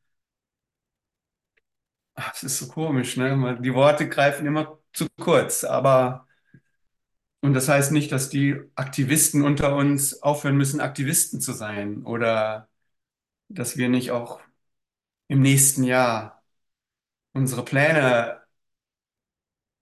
Ach, 2.14 2.32
es 2.34 2.42
ist 2.44 2.58
so 2.58 2.68
komisch. 2.68 3.16
Ne? 3.16 3.58
Die 3.62 3.74
Worte 3.74 4.08
greifen 4.08 4.46
immer 4.46 4.78
zu 4.92 5.06
kurz. 5.20 5.64
Aber 5.64 6.26
und 7.40 7.54
das 7.54 7.68
heißt 7.68 7.92
nicht, 7.92 8.12
dass 8.12 8.28
die 8.30 8.56
Aktivisten 8.76 9.42
unter 9.42 9.74
uns 9.76 10.22
aufhören 10.22 10.56
müssen, 10.56 10.80
Aktivisten 10.80 11.40
zu 11.40 11.52
sein 11.52 12.04
oder 12.04 12.68
dass 13.48 13.76
wir 13.78 13.88
nicht 13.90 14.12
auch 14.12 14.40
im 15.28 15.42
nächsten 15.42 15.84
Jahr 15.84 16.42
unsere 17.34 17.64
Pläne 17.64 18.41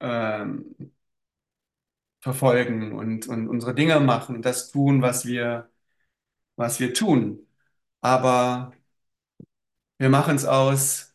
ähm, 0.00 0.74
verfolgen 2.20 2.92
und, 2.92 3.26
und 3.28 3.48
unsere 3.48 3.74
Dinge 3.74 4.00
machen 4.00 4.36
und 4.36 4.44
das 4.44 4.70
tun, 4.70 5.02
was 5.02 5.24
wir, 5.26 5.70
was 6.56 6.80
wir 6.80 6.94
tun. 6.94 7.46
Aber 8.02 8.72
wir 9.98 10.08
machen 10.10 10.34
es 10.36 10.44
aus 10.44 11.14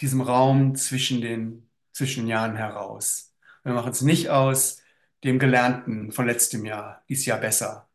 diesem 0.00 0.20
Raum 0.20 0.74
zwischen 0.76 1.20
den, 1.22 1.68
zwischen 1.92 2.26
Jahren 2.26 2.56
heraus. 2.56 3.34
Wir 3.62 3.72
machen 3.72 3.92
es 3.92 4.02
nicht 4.02 4.28
aus 4.30 4.82
dem 5.24 5.38
Gelernten 5.38 6.12
von 6.12 6.26
letztem 6.26 6.64
Jahr, 6.66 7.04
dieses 7.08 7.26
Jahr 7.26 7.38
besser. 7.40 7.88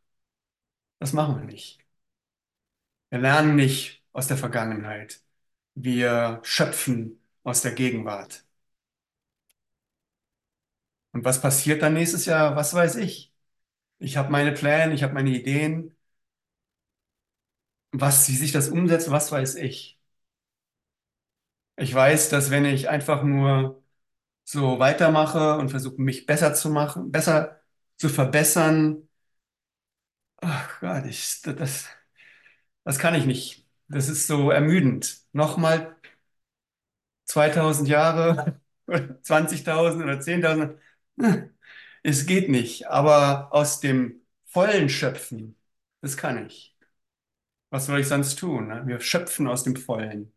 Das 0.99 1.13
machen 1.13 1.37
wir 1.39 1.45
nicht. 1.45 1.79
Wir 3.09 3.19
lernen 3.19 3.55
nicht 3.57 4.03
aus 4.13 4.27
der 4.27 4.37
Vergangenheit. 4.37 5.21
Wir 5.75 6.39
schöpfen 6.43 7.21
aus 7.43 7.61
der 7.61 7.73
Gegenwart. 7.73 8.45
Und 11.17 11.25
was 11.25 11.41
passiert 11.41 11.81
dann 11.81 11.95
nächstes 11.95 12.25
Jahr? 12.27 12.55
Was 12.55 12.73
weiß 12.75 12.95
ich? 12.97 13.33
Ich 13.99 14.17
habe 14.17 14.31
meine 14.31 14.53
Pläne, 14.53 14.93
ich 14.95 15.03
habe 15.03 15.13
meine 15.15 15.31
Ideen. 15.31 15.95
Was, 17.91 18.29
wie 18.29 18.35
sich 18.37 18.51
das 18.53 18.69
umsetzt, 18.69 19.11
was 19.11 19.29
weiß 19.33 19.55
ich? 19.55 19.99
Ich 21.75 21.93
weiß, 21.93 22.29
dass 22.29 22.49
wenn 22.49 22.65
ich 22.65 22.89
einfach 22.89 23.23
nur 23.23 23.83
so 24.45 24.79
weitermache 24.79 25.57
und 25.57 25.69
versuche, 25.71 26.01
mich 26.01 26.25
besser 26.27 26.53
zu 26.55 26.69
machen, 26.71 27.11
besser 27.11 27.61
zu 27.97 28.09
verbessern, 28.09 29.07
ach 30.37 30.79
Gott, 30.79 31.05
ich, 31.05 31.41
das, 31.43 31.87
das 32.83 32.99
kann 32.99 33.15
ich 33.15 33.25
nicht. 33.25 33.67
Das 33.87 34.09
ist 34.09 34.27
so 34.27 34.51
ermüdend. 34.51 35.21
Nochmal 35.33 35.95
2000 37.25 37.89
Jahre 37.89 38.59
oder 38.87 39.21
20.000 39.21 40.03
oder 40.03 40.19
10.000. 40.19 40.77
Es 42.03 42.25
geht 42.25 42.49
nicht. 42.49 42.87
Aber 42.87 43.53
aus 43.53 43.79
dem 43.79 44.21
Vollen 44.45 44.89
schöpfen, 44.89 45.55
das 46.01 46.17
kann 46.17 46.45
ich. 46.47 46.75
Was 47.69 47.85
soll 47.87 47.99
ich 48.01 48.07
sonst 48.07 48.37
tun? 48.39 48.67
Ne? 48.67 48.83
Wir 48.87 48.99
schöpfen 48.99 49.47
aus 49.47 49.63
dem 49.63 49.75
Vollen 49.77 50.33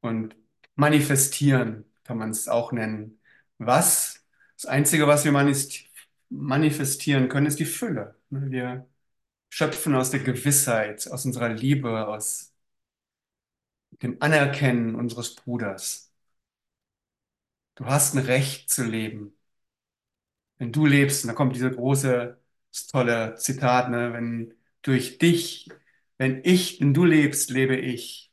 und 0.00 0.36
manifestieren, 0.74 1.84
kann 2.04 2.18
man 2.18 2.30
es 2.30 2.48
auch 2.48 2.72
nennen. 2.72 3.20
Was? 3.58 4.24
Das 4.56 4.66
Einzige, 4.66 5.06
was 5.06 5.24
wir 5.24 5.32
manifestieren 6.30 7.28
können, 7.28 7.46
ist 7.46 7.58
die 7.60 7.64
Fülle. 7.64 8.16
Ne? 8.30 8.50
Wir 8.50 8.88
schöpfen 9.50 9.94
aus 9.94 10.10
der 10.10 10.20
Gewissheit, 10.20 11.08
aus 11.10 11.26
unserer 11.26 11.50
Liebe, 11.50 12.08
aus 12.08 12.54
dem 14.02 14.18
Anerkennen 14.20 14.94
unseres 14.94 15.34
Bruders. 15.34 16.12
Du 17.74 17.84
hast 17.84 18.14
ein 18.14 18.24
Recht 18.24 18.70
zu 18.70 18.82
leben. 18.84 19.34
Wenn 20.62 20.70
du 20.70 20.86
lebst, 20.86 21.24
und 21.24 21.28
da 21.28 21.34
kommt 21.34 21.56
diese 21.56 21.72
große, 21.72 22.38
tolle 22.92 23.34
Zitat, 23.34 23.90
ne? 23.90 24.12
Wenn 24.12 24.54
durch 24.82 25.18
dich, 25.18 25.68
wenn 26.18 26.40
ich, 26.44 26.80
wenn 26.80 26.94
du 26.94 27.04
lebst, 27.04 27.50
lebe 27.50 27.76
ich. 27.76 28.32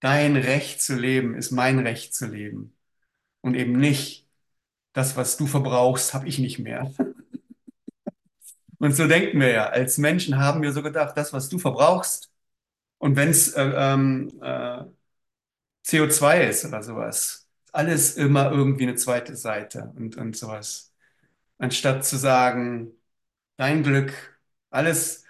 Dein 0.00 0.36
Recht 0.36 0.80
zu 0.82 0.96
leben 0.96 1.34
ist 1.34 1.50
mein 1.50 1.78
Recht 1.80 2.14
zu 2.14 2.26
leben. 2.26 2.74
Und 3.42 3.54
eben 3.54 3.72
nicht 3.74 4.28
das, 4.94 5.16
was 5.16 5.36
du 5.38 5.46
verbrauchst, 5.46 6.14
habe 6.14 6.28
ich 6.28 6.38
nicht 6.38 6.58
mehr. 6.58 6.92
Und 8.78 8.94
so 8.96 9.06
denken 9.06 9.40
wir 9.40 9.50
ja. 9.50 9.66
Als 9.68 9.98
Menschen 9.98 10.38
haben 10.38 10.62
wir 10.62 10.72
so 10.72 10.82
gedacht, 10.82 11.16
das, 11.16 11.32
was 11.32 11.48
du 11.48 11.58
verbrauchst, 11.58 12.30
und 12.98 13.16
wenn 13.16 13.30
es 13.30 13.54
äh, 13.54 13.62
ähm, 13.62 14.40
äh, 14.42 14.84
CO2 15.84 16.48
ist 16.48 16.64
oder 16.64 16.82
sowas, 16.82 17.48
alles 17.72 18.16
immer 18.16 18.50
irgendwie 18.52 18.84
eine 18.84 18.96
zweite 18.96 19.36
Seite 19.36 19.92
und, 19.96 20.16
und 20.16 20.36
sowas. 20.36 20.87
Anstatt 21.58 22.04
zu 22.04 22.16
sagen, 22.16 22.92
dein 23.56 23.82
Glück, 23.84 24.12
alles, 24.70 25.24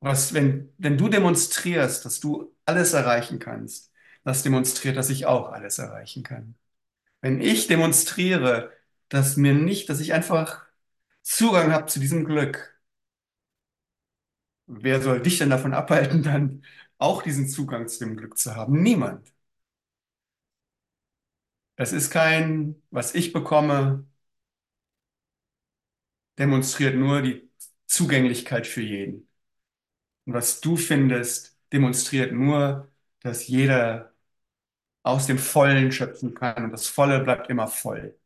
was, 0.00 0.34
wenn, 0.34 0.72
wenn 0.78 0.98
du 0.98 1.08
demonstrierst, 1.08 2.04
dass 2.04 2.20
du 2.20 2.54
alles 2.66 2.92
erreichen 2.94 3.38
kannst, 3.38 3.92
das 4.24 4.42
demonstriert, 4.42 4.96
dass 4.96 5.10
ich 5.10 5.26
auch 5.26 5.52
alles 5.52 5.78
erreichen 5.78 6.22
kann. 6.22 6.56
Wenn 7.22 7.40
ich 7.40 7.68
demonstriere, 7.68 8.72
dass 9.10 9.36
mir 9.36 9.54
nicht, 9.54 9.88
dass 9.90 10.00
ich 10.00 10.14
einfach 10.14 10.64
Zugang 11.22 11.72
habe 11.72 11.86
zu 11.86 12.00
diesem 12.00 12.24
Glück, 12.26 12.78
wer 14.66 15.00
soll 15.02 15.20
dich 15.22 15.38
denn 15.38 15.50
davon 15.50 15.72
abhalten, 15.74 16.22
dann 16.22 16.62
auch 16.98 17.22
diesen 17.22 17.48
Zugang 17.48 17.88
zu 17.88 17.98
dem 18.00 18.16
Glück 18.16 18.36
zu 18.38 18.54
haben? 18.56 18.82
Niemand. 18.82 19.32
Es 21.76 21.92
ist 21.92 22.10
kein, 22.10 22.76
was 22.90 23.14
ich 23.14 23.32
bekomme, 23.32 24.06
demonstriert 26.38 26.96
nur 26.96 27.22
die 27.22 27.50
Zugänglichkeit 27.86 28.66
für 28.66 28.82
jeden. 28.82 29.28
Und 30.26 30.34
was 30.34 30.60
du 30.60 30.76
findest, 30.76 31.58
demonstriert 31.72 32.32
nur, 32.32 32.90
dass 33.20 33.48
jeder 33.48 34.14
aus 35.04 35.26
dem 35.26 35.38
Vollen 35.38 35.92
schöpfen 35.92 36.34
kann 36.34 36.64
und 36.64 36.72
das 36.72 36.88
Volle 36.88 37.20
bleibt 37.20 37.50
immer 37.50 37.68
voll. 37.68 38.18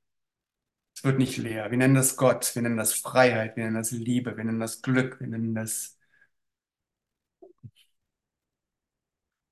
Es 0.95 1.03
wird 1.05 1.19
nicht 1.19 1.37
leer. 1.39 1.71
Wir 1.71 1.79
nennen 1.79 1.95
das 1.95 2.17
Gott, 2.17 2.55
wir 2.55 2.61
nennen 2.63 2.77
das 2.77 2.93
Freiheit, 2.93 3.57
wir 3.57 3.65
nennen 3.65 3.77
das 3.77 3.91
Liebe, 3.93 4.37
wir 4.37 4.45
nennen 4.45 4.61
das 4.61 4.83
Glück, 4.83 5.19
wir 5.21 5.27
nennen 5.29 5.55
das 5.55 5.97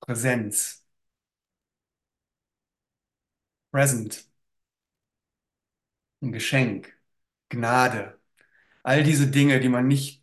Präsenz, 0.00 0.86
Present, 3.70 4.26
ein 6.20 6.32
Geschenk, 6.32 6.92
Gnade. 7.48 8.18
All 8.86 9.02
diese 9.04 9.26
Dinge, 9.30 9.60
die 9.60 9.68
man 9.68 9.86
nicht 9.86 10.22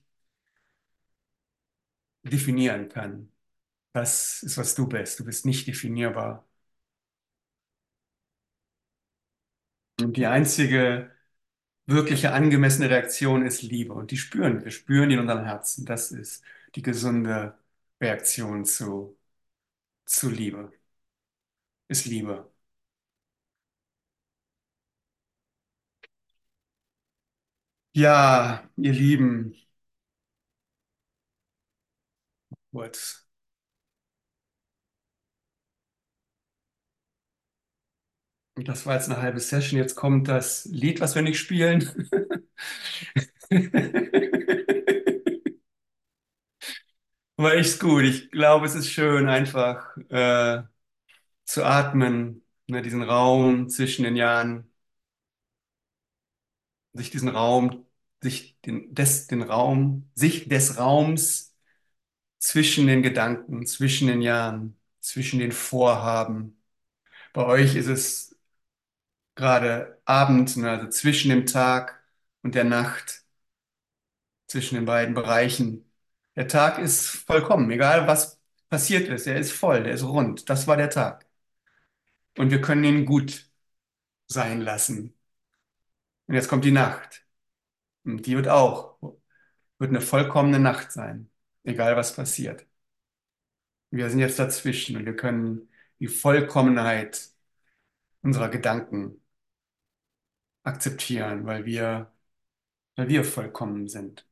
definieren 2.23 2.89
kann. 2.89 3.32
Das 3.93 4.43
ist, 4.43 4.58
was 4.58 4.76
du 4.76 4.88
bist. 4.88 5.19
Du 5.19 5.26
bist 5.26 5.45
nicht 5.47 5.67
definierbar. 5.67 6.47
Und 10.02 10.17
die 10.17 10.26
einzige 10.28 11.12
wirkliche 11.88 12.34
angemessene 12.34 12.89
Reaktion 12.89 13.45
ist 13.45 13.63
Liebe. 13.63 13.93
Und 13.93 14.12
die 14.12 14.17
spüren 14.17 14.63
wir. 14.63 14.71
Spüren 14.71 15.10
die 15.10 15.15
in 15.15 15.21
unserem 15.21 15.45
Herzen. 15.45 15.86
Das 15.86 16.12
ist 16.12 16.43
die 16.76 16.82
gesunde 16.82 17.58
Reaktion 18.02 18.65
zu, 18.65 19.17
zu 20.06 20.30
Liebe. 20.30 20.73
Ist 21.88 22.06
Liebe. 22.06 22.53
Ja, 27.93 28.69
ihr 28.77 28.93
Lieben. 28.93 29.56
Und 32.73 33.17
das 38.56 38.86
war 38.86 38.95
jetzt 38.95 39.10
eine 39.10 39.21
halbe 39.21 39.39
Session. 39.39 39.79
Jetzt 39.79 39.95
kommt 39.95 40.27
das 40.27 40.65
Lied, 40.65 41.01
was 41.01 41.15
wir 41.15 41.21
nicht 41.21 41.39
spielen. 41.39 41.89
War 47.38 47.53
echt 47.56 47.79
gut. 47.79 48.03
Ich 48.03 48.29
glaube, 48.32 48.65
es 48.65 48.75
ist 48.75 48.89
schön, 48.89 49.27
einfach 49.27 49.97
äh, 50.10 50.63
zu 51.45 51.65
atmen, 51.65 52.43
ne, 52.67 52.84
diesen 52.84 53.03
Raum 53.03 53.69
zwischen 53.69 54.03
den 54.06 54.17
Jahren, 54.17 54.72
sich 56.93 57.12
diesen 57.12 57.29
Raum, 57.29 57.86
sich 58.21 58.60
den, 58.65 58.93
des, 58.93 59.27
den 59.27 59.41
Raum, 59.41 60.10
sich 60.15 60.47
des 60.49 60.77
Raums 60.77 61.56
zwischen 62.39 62.88
den 62.88 63.03
Gedanken, 63.03 63.65
zwischen 63.67 64.08
den 64.08 64.21
Jahren, 64.21 64.77
zwischen 65.01 65.39
den 65.39 65.51
Vorhaben. 65.51 66.61
Bei 67.34 67.45
euch 67.45 67.76
ist 67.76 67.88
es 67.88 68.38
gerade 69.36 70.01
Abend, 70.05 70.57
ne, 70.57 70.70
also 70.72 70.88
zwischen 70.89 71.30
dem 71.30 71.45
Tag 71.45 72.03
und 72.43 72.55
der 72.55 72.63
Nacht, 72.63 73.24
zwischen 74.47 74.76
den 74.76 74.86
beiden 74.86 75.13
Bereichen. 75.15 75.89
Der 76.36 76.47
Tag 76.47 76.80
ist 76.80 77.07
vollkommen, 77.07 77.70
egal 77.72 78.07
was 78.07 78.39
passiert 78.70 79.07
ist, 79.09 79.28
er 79.28 79.38
ist 79.39 79.51
voll, 79.51 79.84
der 79.84 79.93
ist 79.93 80.03
rund. 80.03 80.49
Das 80.49 80.68
war 80.68 80.78
der 80.78 80.89
Tag. 80.89 81.26
Und 82.38 82.51
wir 82.51 82.61
können 82.61 82.84
ihn 82.84 83.05
gut 83.05 83.49
sein 84.28 84.61
lassen. 84.61 85.15
Und 86.34 86.38
jetzt 86.38 86.47
kommt 86.49 86.65
die 86.65 86.71
Nacht. 86.71 87.23
Und 88.05 88.25
die 88.25 88.36
wird 88.36 88.47
auch, 88.47 88.97
wird 89.77 89.91
eine 89.91 90.01
vollkommene 90.01 90.59
Nacht 90.59 90.91
sein, 90.91 91.29
egal 91.63 91.95
was 91.95 92.15
passiert. 92.15 92.65
Wir 93.91 94.09
sind 94.09 94.19
jetzt 94.19 94.39
dazwischen 94.39 94.97
und 94.97 95.05
wir 95.05 95.15
können 95.15 95.69
die 95.99 96.07
Vollkommenheit 96.07 97.29
unserer 98.23 98.49
Gedanken 98.49 99.21
akzeptieren, 100.63 101.45
weil 101.45 101.65
wir, 101.65 102.11
weil 102.95 103.09
wir 103.09 103.23
vollkommen 103.25 103.88
sind. 103.88 104.27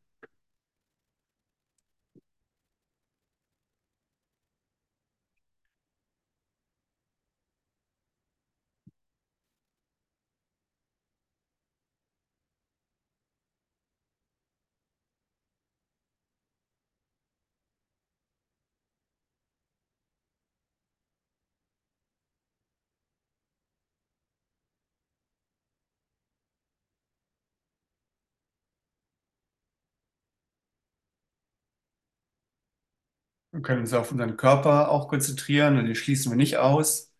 Wir 33.51 33.61
können 33.61 33.81
uns 33.81 33.93
auf 33.93 34.11
unseren 34.11 34.37
Körper 34.37 34.89
auch 34.89 35.07
konzentrieren 35.09 35.77
und 35.77 35.85
den 35.85 35.95
schließen 35.95 36.31
wir 36.31 36.37
nicht 36.37 36.57
aus. 36.57 37.13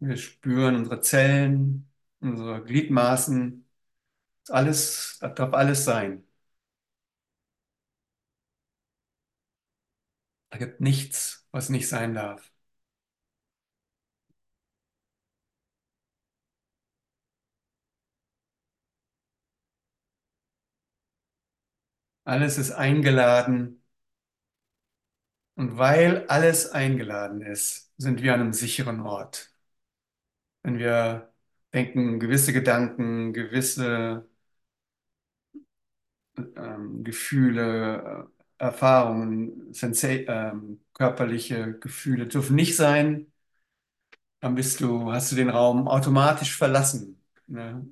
Wir 0.00 0.16
spüren 0.16 0.76
unsere 0.76 1.00
Zellen, 1.02 1.90
unsere 2.20 2.64
Gliedmaßen. 2.64 3.66
Alles, 4.50 5.18
das 5.20 5.34
darf 5.36 5.54
alles 5.54 5.84
sein. 5.84 6.24
Da 10.50 10.58
gibt 10.58 10.80
nichts, 10.80 11.46
was 11.50 11.68
nicht 11.70 11.88
sein 11.88 12.14
darf. 12.14 12.52
Alles 22.24 22.56
ist 22.56 22.70
eingeladen. 22.72 23.79
Und 25.60 25.76
weil 25.76 26.26
alles 26.28 26.70
eingeladen 26.72 27.42
ist, 27.42 27.92
sind 27.98 28.22
wir 28.22 28.32
an 28.34 28.40
einem 28.40 28.52
sicheren 28.54 29.00
Ort. 29.02 29.52
Wenn 30.62 30.78
wir 30.78 31.32
denken, 31.74 32.18
gewisse 32.20 32.52
Gedanken, 32.52 33.32
gewisse 33.34 34.26
ähm, 36.56 37.04
Gefühle, 37.04 38.28
äh, 38.58 38.64
Erfahrungen, 38.64 39.72
sensa 39.72 40.08
ähm, 40.08 40.80
körperliche 40.92 41.78
Gefühle 41.78 42.26
dürfen 42.26 42.56
nicht 42.56 42.76
sein, 42.76 43.26
dann 44.40 44.54
bist 44.54 44.80
du, 44.80 45.12
hast 45.12 45.32
du 45.32 45.36
den 45.36 45.50
Raum 45.50 45.88
automatisch 45.88 46.56
verlassen. 46.56 47.20
Ne? 47.46 47.86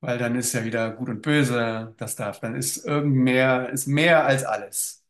Weil 0.00 0.18
dann 0.18 0.36
ist 0.36 0.54
ja 0.54 0.64
wieder 0.64 0.92
Gut 0.92 1.10
und 1.10 1.22
Böse, 1.22 1.94
das 1.98 2.16
darf. 2.16 2.40
Dann 2.40 2.56
ist 2.56 2.86
irgend 2.86 3.16
mehr, 3.16 3.70
ist 3.70 3.88
mehr 3.88 4.26
als 4.26 4.44
alles. 4.44 5.05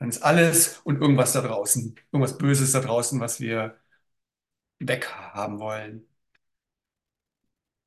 Dann 0.00 0.10
ist 0.10 0.22
alles 0.24 0.80
und 0.84 1.00
irgendwas 1.02 1.34
da 1.34 1.42
draußen, 1.42 1.96
irgendwas 2.12 2.38
Böses 2.38 2.72
da 2.72 2.80
draußen, 2.80 3.20
was 3.20 3.40
wir 3.40 3.76
weghaben 4.80 5.58
wollen. 5.60 6.06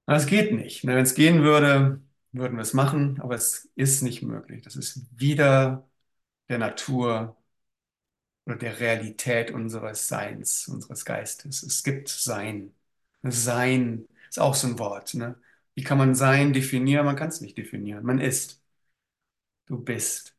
Das 0.06 0.26
geht 0.28 0.52
nicht. 0.54 0.86
Wenn 0.86 0.98
es 0.98 1.16
gehen 1.16 1.44
würde, 1.44 2.02
würden 2.32 2.58
wir 2.58 2.62
es 2.62 2.74
machen, 2.74 3.20
aber 3.22 3.36
es 3.36 3.70
ist 3.76 4.02
nicht 4.02 4.22
möglich. 4.22 4.62
Das 4.64 4.76
ist 4.76 5.06
wieder 5.20 5.88
der 6.50 6.60
Natur 6.60 7.38
oder 8.46 8.56
der 8.58 8.80
Realität 8.80 9.52
unseres 9.52 10.08
Seins, 10.08 10.68
unseres 10.68 11.06
Geistes. 11.06 11.64
Es 11.64 11.84
gibt 11.84 12.10
Sein. 12.10 12.74
Sein 13.24 14.08
ist 14.30 14.40
auch 14.40 14.56
so 14.56 14.68
ein 14.68 14.80
Wort. 14.80 15.14
Ne? 15.14 15.36
Wie 15.76 15.84
kann 15.84 15.98
man 15.98 16.16
Sein 16.16 16.54
definieren? 16.54 17.06
Man 17.06 17.16
kann 17.16 17.30
es 17.30 17.42
nicht 17.42 17.58
definieren. 17.58 18.04
Man 18.06 18.20
ist. 18.20 18.62
Du 19.66 19.78
bist. 19.78 20.33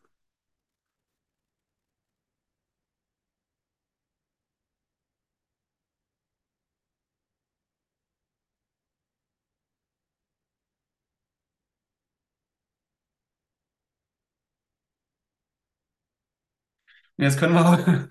Jetzt 17.16 17.38
können 17.38 17.54
wir, 17.54 18.08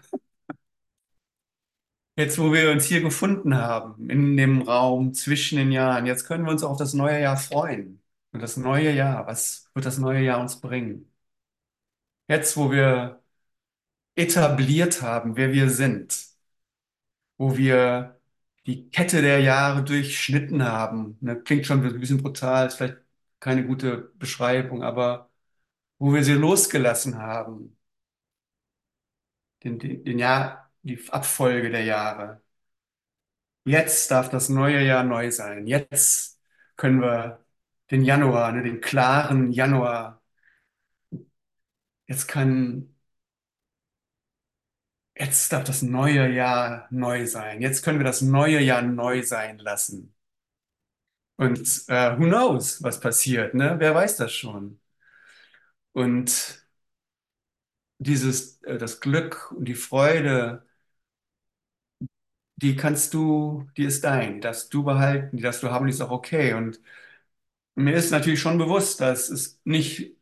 jetzt 2.15 2.37
wo 2.39 2.51
wir 2.53 2.71
uns 2.71 2.85
hier 2.85 3.01
gefunden 3.01 3.55
haben, 3.55 4.09
in 4.09 4.37
dem 4.37 4.61
Raum 4.63 5.13
zwischen 5.13 5.57
den 5.57 5.71
Jahren, 5.71 6.05
jetzt 6.05 6.25
können 6.25 6.45
wir 6.45 6.51
uns 6.51 6.63
auf 6.63 6.77
das 6.77 6.93
neue 6.93 7.21
Jahr 7.21 7.37
freuen. 7.37 8.01
Und 8.31 8.41
das 8.41 8.57
neue 8.57 8.91
Jahr, 8.93 9.27
was 9.27 9.69
wird 9.73 9.85
das 9.85 9.97
neue 9.99 10.21
Jahr 10.23 10.39
uns 10.41 10.59
bringen? 10.59 11.11
Jetzt, 12.27 12.57
wo 12.57 12.71
wir 12.71 13.21
etabliert 14.15 15.01
haben, 15.03 15.35
wer 15.37 15.53
wir 15.53 15.69
sind, 15.69 16.27
wo 17.37 17.57
wir 17.57 18.19
die 18.65 18.89
Kette 18.89 19.21
der 19.21 19.39
Jahre 19.41 19.83
durchschnitten 19.83 20.63
haben. 20.63 21.17
Ne, 21.21 21.41
klingt 21.41 21.65
schon 21.65 21.83
ein 21.85 21.99
bisschen 21.99 22.21
brutal, 22.21 22.67
ist 22.67 22.75
vielleicht 22.75 22.97
keine 23.39 23.65
gute 23.65 24.11
Beschreibung, 24.17 24.83
aber 24.83 25.29
wo 25.99 26.13
wir 26.13 26.23
sie 26.23 26.33
losgelassen 26.33 27.17
haben, 27.19 27.77
den, 29.63 29.79
den, 29.79 30.03
den 30.03 30.19
Jahr, 30.19 30.71
die 30.83 30.99
Abfolge 31.09 31.69
der 31.71 31.83
Jahre. 31.83 32.41
Jetzt 33.65 34.11
darf 34.11 34.29
das 34.29 34.49
neue 34.49 34.81
Jahr 34.85 35.03
neu 35.03 35.31
sein. 35.31 35.67
Jetzt 35.67 36.39
können 36.75 37.01
wir 37.01 37.45
den 37.91 38.03
Januar, 38.03 38.51
ne, 38.51 38.63
den 38.63 38.81
klaren 38.81 39.51
Januar, 39.51 40.21
jetzt 42.07 42.27
kann, 42.27 42.95
jetzt 45.15 45.51
darf 45.51 45.63
das 45.63 45.81
neue 45.81 46.29
Jahr 46.31 46.87
neu 46.91 47.25
sein. 47.27 47.61
Jetzt 47.61 47.83
können 47.83 47.99
wir 47.99 48.05
das 48.05 48.21
neue 48.21 48.59
Jahr 48.61 48.81
neu 48.83 49.23
sein 49.23 49.57
lassen. 49.57 50.13
Und 51.37 51.59
äh, 51.89 52.17
who 52.17 52.25
knows, 52.25 52.81
was 52.83 52.99
passiert, 52.99 53.53
ne? 53.53 53.75
Wer 53.79 53.93
weiß 53.95 54.17
das 54.17 54.31
schon? 54.33 54.79
Und 55.93 56.62
dieses, 57.99 58.61
äh, 58.63 58.77
das 58.77 58.99
Glück 59.01 59.51
und 59.51 59.65
die 59.67 59.75
Freude, 59.75 60.65
die 62.57 62.75
kannst 62.75 63.13
du, 63.13 63.67
die 63.77 63.83
ist 63.83 64.03
dein, 64.03 64.41
darfst 64.41 64.73
du 64.73 64.83
behalten, 64.83 65.37
die 65.37 65.43
darfst 65.43 65.63
du 65.63 65.69
haben, 65.71 65.85
die 65.85 65.91
ist 65.91 66.01
auch 66.01 66.11
okay. 66.11 66.53
Und 66.53 66.79
mir 67.75 67.95
ist 67.95 68.11
natürlich 68.11 68.41
schon 68.41 68.57
bewusst, 68.57 69.01
dass 69.01 69.29
es 69.29 69.61
nicht 69.65 70.15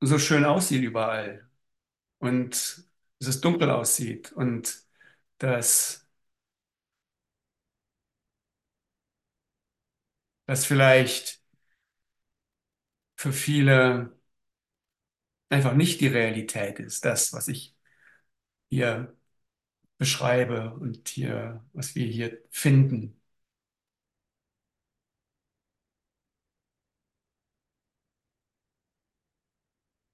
so 0.00 0.18
schön 0.18 0.44
aussieht 0.44 0.82
überall 0.82 1.48
und 2.20 2.52
dass 3.20 3.28
es 3.28 3.42
dunkel 3.42 3.70
aussieht 3.70 4.32
und 4.32 4.84
dass, 5.38 6.08
dass 10.46 10.64
vielleicht 10.66 11.42
für 13.16 13.32
viele 13.32 14.12
einfach 15.52 15.74
nicht 15.74 16.00
die 16.00 16.08
Realität 16.08 16.80
ist, 16.80 17.04
das, 17.04 17.32
was 17.32 17.48
ich 17.48 17.76
hier 18.70 19.16
beschreibe 19.98 20.74
und 20.74 21.08
hier, 21.08 21.64
was 21.74 21.94
wir 21.96 22.06
hier 22.06 22.38
finden. 22.50 23.20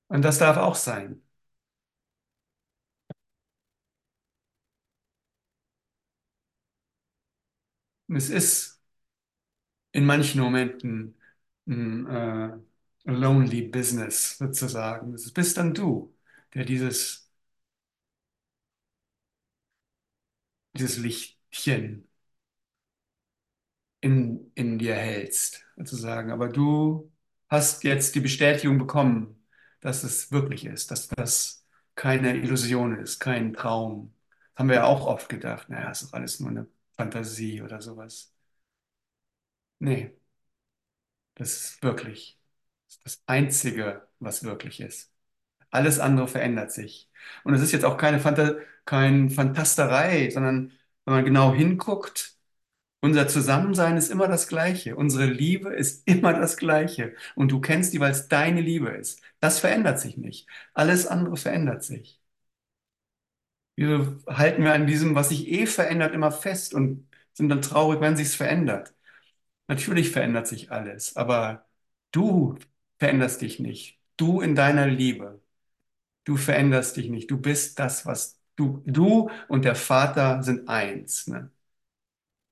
Und 0.09 0.23
das 0.25 0.39
darf 0.39 0.57
auch 0.59 0.75
sein. 0.75 1.23
Es 8.09 8.29
ist 8.31 8.81
in 9.93 10.05
manchen 10.07 10.41
Momenten 10.41 11.17
ein 11.67 12.07
äh, 12.07 12.59
lonely 13.09 13.63
business 13.69 14.39
sozusagen. 14.39 15.15
Es 15.15 15.33
bist 15.33 15.57
dann 15.59 15.75
du, 15.75 16.15
der 16.55 16.65
dieses, 16.65 17.31
dieses 20.75 20.97
Lichtchen 20.97 22.09
in, 24.01 24.51
in 24.55 24.79
dir 24.79 24.95
hältst, 24.95 25.65
sozusagen. 25.77 26.31
Aber 26.31 26.49
du 26.49 27.11
hast 27.49 27.85
jetzt 27.85 28.15
die 28.15 28.21
Bestätigung 28.21 28.79
bekommen, 28.79 29.43
dass 29.81 30.05
es 30.05 30.31
wirklich 30.33 30.65
ist, 30.67 30.91
dass 30.91 31.09
das 31.09 31.65
keine 31.95 32.37
Illusion 32.37 32.97
ist, 32.99 33.19
kein 33.21 33.53
Traum. 33.55 34.15
Das 34.55 34.61
haben 34.61 34.69
wir 34.69 34.77
ja 34.77 34.85
auch 34.85 35.07
oft 35.07 35.29
gedacht, 35.29 35.69
naja, 35.69 35.91
ist 35.91 36.13
alles 36.15 36.41
nur 36.41 36.51
eine 36.51 36.67
Fantasie 36.97 37.63
oder 37.63 37.81
sowas. 37.83 38.33
Nee, 39.81 40.13
das 41.37 41.53
ist 41.73 41.83
wirklich. 41.83 42.38
Das 42.89 42.97
ist 42.97 43.05
das 43.05 43.23
Einzige, 43.27 44.09
was 44.19 44.45
wirklich 44.45 44.81
ist. 44.81 45.13
Alles 45.71 46.01
andere 46.01 46.29
verändert 46.29 46.73
sich. 46.73 47.11
Und 47.45 47.55
es 47.55 47.63
ist 47.63 47.73
jetzt 47.73 47.85
auch 47.85 47.97
keine 47.99 48.21
Phanta 48.21 48.57
kein 48.87 49.31
Fantasterei, 49.31 50.31
sondern 50.31 50.73
wenn 51.05 51.15
man 51.15 51.25
genau 51.27 51.55
hinguckt, 51.55 52.37
unser 53.03 53.29
Zusammensein 53.29 53.97
ist 53.99 54.11
immer 54.11 54.29
das 54.29 54.49
Gleiche. 54.49 54.97
Unsere 54.97 55.27
Liebe 55.27 55.71
ist 55.75 56.09
immer 56.09 56.33
das 56.35 56.57
Gleiche. 56.59 57.15
Und 57.37 57.53
du 57.53 57.61
kennst 57.61 57.95
die, 57.95 58.01
weil 58.01 58.13
es 58.13 58.29
deine 58.29 58.61
Liebe 58.63 58.91
ist. 58.91 59.23
Das 59.41 59.61
verändert 59.61 60.01
sich 60.01 60.17
nicht. 60.19 60.49
Alles 60.75 61.07
andere 61.07 61.37
verändert 61.37 61.85
sich. 61.85 62.21
Wieso 63.77 64.19
halten 64.27 64.65
wir 64.65 64.73
an 64.75 64.87
diesem, 64.87 65.15
was 65.15 65.29
sich 65.29 65.49
eh 65.49 65.67
verändert, 65.67 66.13
immer 66.15 66.33
fest 66.33 66.75
und 66.75 67.09
sind 67.33 67.49
dann 67.49 67.63
traurig, 67.63 68.01
wenn 68.01 68.17
sich's 68.17 68.35
verändert? 68.35 68.93
Natürlich 69.69 70.11
verändert 70.13 70.47
sich 70.49 70.73
alles, 70.73 71.17
aber 71.17 71.67
du 72.13 72.57
veränderst 72.99 73.43
dich 73.43 73.61
nicht. 73.61 73.99
Du 74.17 74.41
in 74.41 74.55
deiner 74.55 74.87
Liebe. 74.87 75.41
Du 76.25 76.37
veränderst 76.37 76.97
dich 76.97 77.09
nicht. 77.11 77.31
Du 77.31 77.39
bist 77.41 77.79
das, 77.79 78.07
was 78.07 78.41
du, 78.57 78.83
du 78.87 79.31
und 79.49 79.65
der 79.65 79.75
Vater 79.77 80.43
sind 80.43 80.69
eins. 80.69 81.27
Ne? 81.29 81.51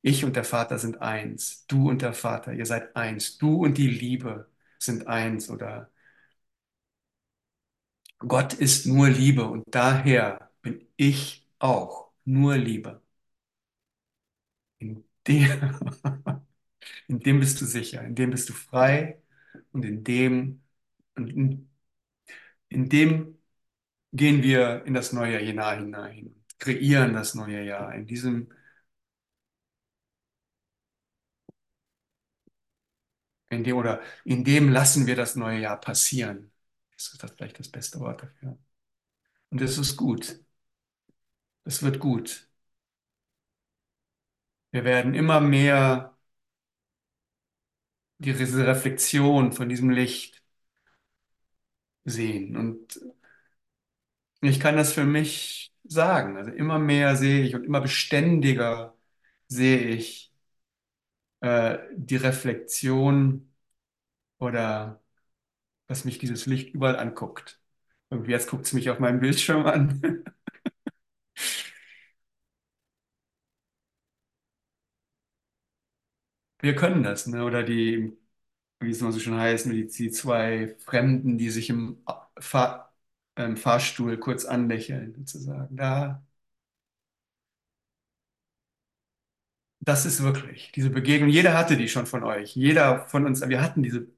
Ich 0.02 0.24
und 0.24 0.36
der 0.36 0.44
Vater 0.44 0.78
sind 0.78 1.02
eins. 1.02 1.66
Du 1.66 1.88
und 1.90 2.02
der 2.02 2.12
Vater, 2.14 2.52
ihr 2.52 2.66
seid 2.66 2.96
eins. 2.96 3.38
Du 3.38 3.56
und 3.64 3.76
die 3.78 3.88
Liebe 3.88 4.48
sind 4.78 5.06
eins 5.08 5.50
oder 5.50 5.90
Gott 8.18 8.52
ist 8.54 8.86
nur 8.86 9.08
Liebe 9.08 9.44
und 9.46 9.64
daher 9.74 10.50
bin 10.62 10.86
ich 10.96 11.46
auch 11.58 12.10
nur 12.24 12.56
Liebe. 12.56 13.00
In 14.78 15.04
dem, 15.26 15.78
in 17.08 17.20
dem 17.20 17.40
bist 17.40 17.60
du 17.60 17.64
sicher, 17.66 18.02
in 18.04 18.14
dem 18.14 18.30
bist 18.30 18.48
du 18.48 18.52
frei 18.52 19.20
und 19.72 19.84
in 19.84 20.04
dem, 20.04 20.62
in, 21.16 21.70
in 22.68 22.88
dem 22.88 23.38
gehen 24.12 24.42
wir 24.42 24.84
in 24.86 24.94
das 24.94 25.12
neue 25.12 25.42
Jahr 25.44 25.76
hinein, 25.76 26.44
kreieren 26.58 27.14
das 27.14 27.34
neue 27.34 27.64
Jahr. 27.64 27.94
In 27.94 28.06
diesem, 28.06 28.48
in 33.50 33.64
dem 33.64 33.76
oder 33.76 34.02
in 34.24 34.44
dem 34.44 34.68
lassen 34.70 35.06
wir 35.06 35.16
das 35.16 35.36
neue 35.36 35.60
Jahr 35.60 35.80
passieren. 35.80 36.52
Das 36.94 37.08
ist 37.12 37.22
das 37.22 37.32
vielleicht 37.32 37.58
das 37.58 37.68
beste 37.70 38.00
Wort 38.00 38.22
dafür. 38.22 38.58
Und 39.50 39.60
es 39.62 39.78
ist 39.78 39.96
gut. 39.96 40.40
Es 41.64 41.82
wird 41.82 41.98
gut. 42.00 42.48
Wir 44.70 44.84
werden 44.84 45.14
immer 45.14 45.40
mehr 45.40 46.15
diese 48.18 48.66
Reflexion 48.66 49.52
von 49.52 49.68
diesem 49.68 49.90
Licht 49.90 50.42
sehen. 52.04 52.56
Und 52.56 52.98
ich 54.40 54.60
kann 54.60 54.76
das 54.76 54.92
für 54.92 55.04
mich 55.04 55.72
sagen. 55.84 56.36
Also 56.36 56.50
immer 56.52 56.78
mehr 56.78 57.16
sehe 57.16 57.42
ich 57.44 57.54
und 57.54 57.64
immer 57.64 57.80
beständiger 57.80 58.96
sehe 59.48 59.78
ich 59.88 60.32
äh, 61.40 61.78
die 61.96 62.16
Reflexion 62.16 63.52
oder 64.38 65.02
dass 65.88 66.04
mich 66.06 66.18
dieses 66.18 66.46
Licht 66.46 66.74
überall 66.74 66.98
anguckt. 66.98 67.60
Irgendwie 68.10 68.32
jetzt 68.32 68.50
guckt 68.50 68.66
es 68.66 68.74
mich 68.74 68.90
auf 68.90 69.00
meinem 69.00 69.20
Bildschirm 69.20 69.66
an. 69.66 70.24
Wir 76.60 76.74
können 76.74 77.02
das, 77.02 77.26
ne? 77.26 77.44
Oder 77.44 77.62
die, 77.62 78.16
wie 78.80 78.90
es 78.90 79.00
immer 79.00 79.12
so 79.12 79.20
schön 79.20 79.36
heißt, 79.36 79.66
die, 79.66 79.86
die 79.88 80.10
zwei 80.10 80.76
Fremden, 80.80 81.38
die 81.38 81.50
sich 81.50 81.70
im 81.70 82.02
Fahr, 82.38 82.94
ähm, 83.36 83.56
Fahrstuhl 83.56 84.18
kurz 84.18 84.44
anlächeln, 84.46 85.14
sozusagen. 85.16 85.76
Da, 85.76 86.24
das 89.80 90.06
ist 90.06 90.22
wirklich 90.22 90.72
diese 90.72 90.90
Begegnung. 90.90 91.30
Jeder 91.30 91.54
hatte 91.56 91.76
die 91.76 91.88
schon 91.88 92.06
von 92.06 92.24
euch. 92.24 92.54
Jeder 92.56 93.06
von 93.08 93.26
uns, 93.26 93.46
wir 93.48 93.62
hatten 93.62 93.82
diese. 93.82 94.08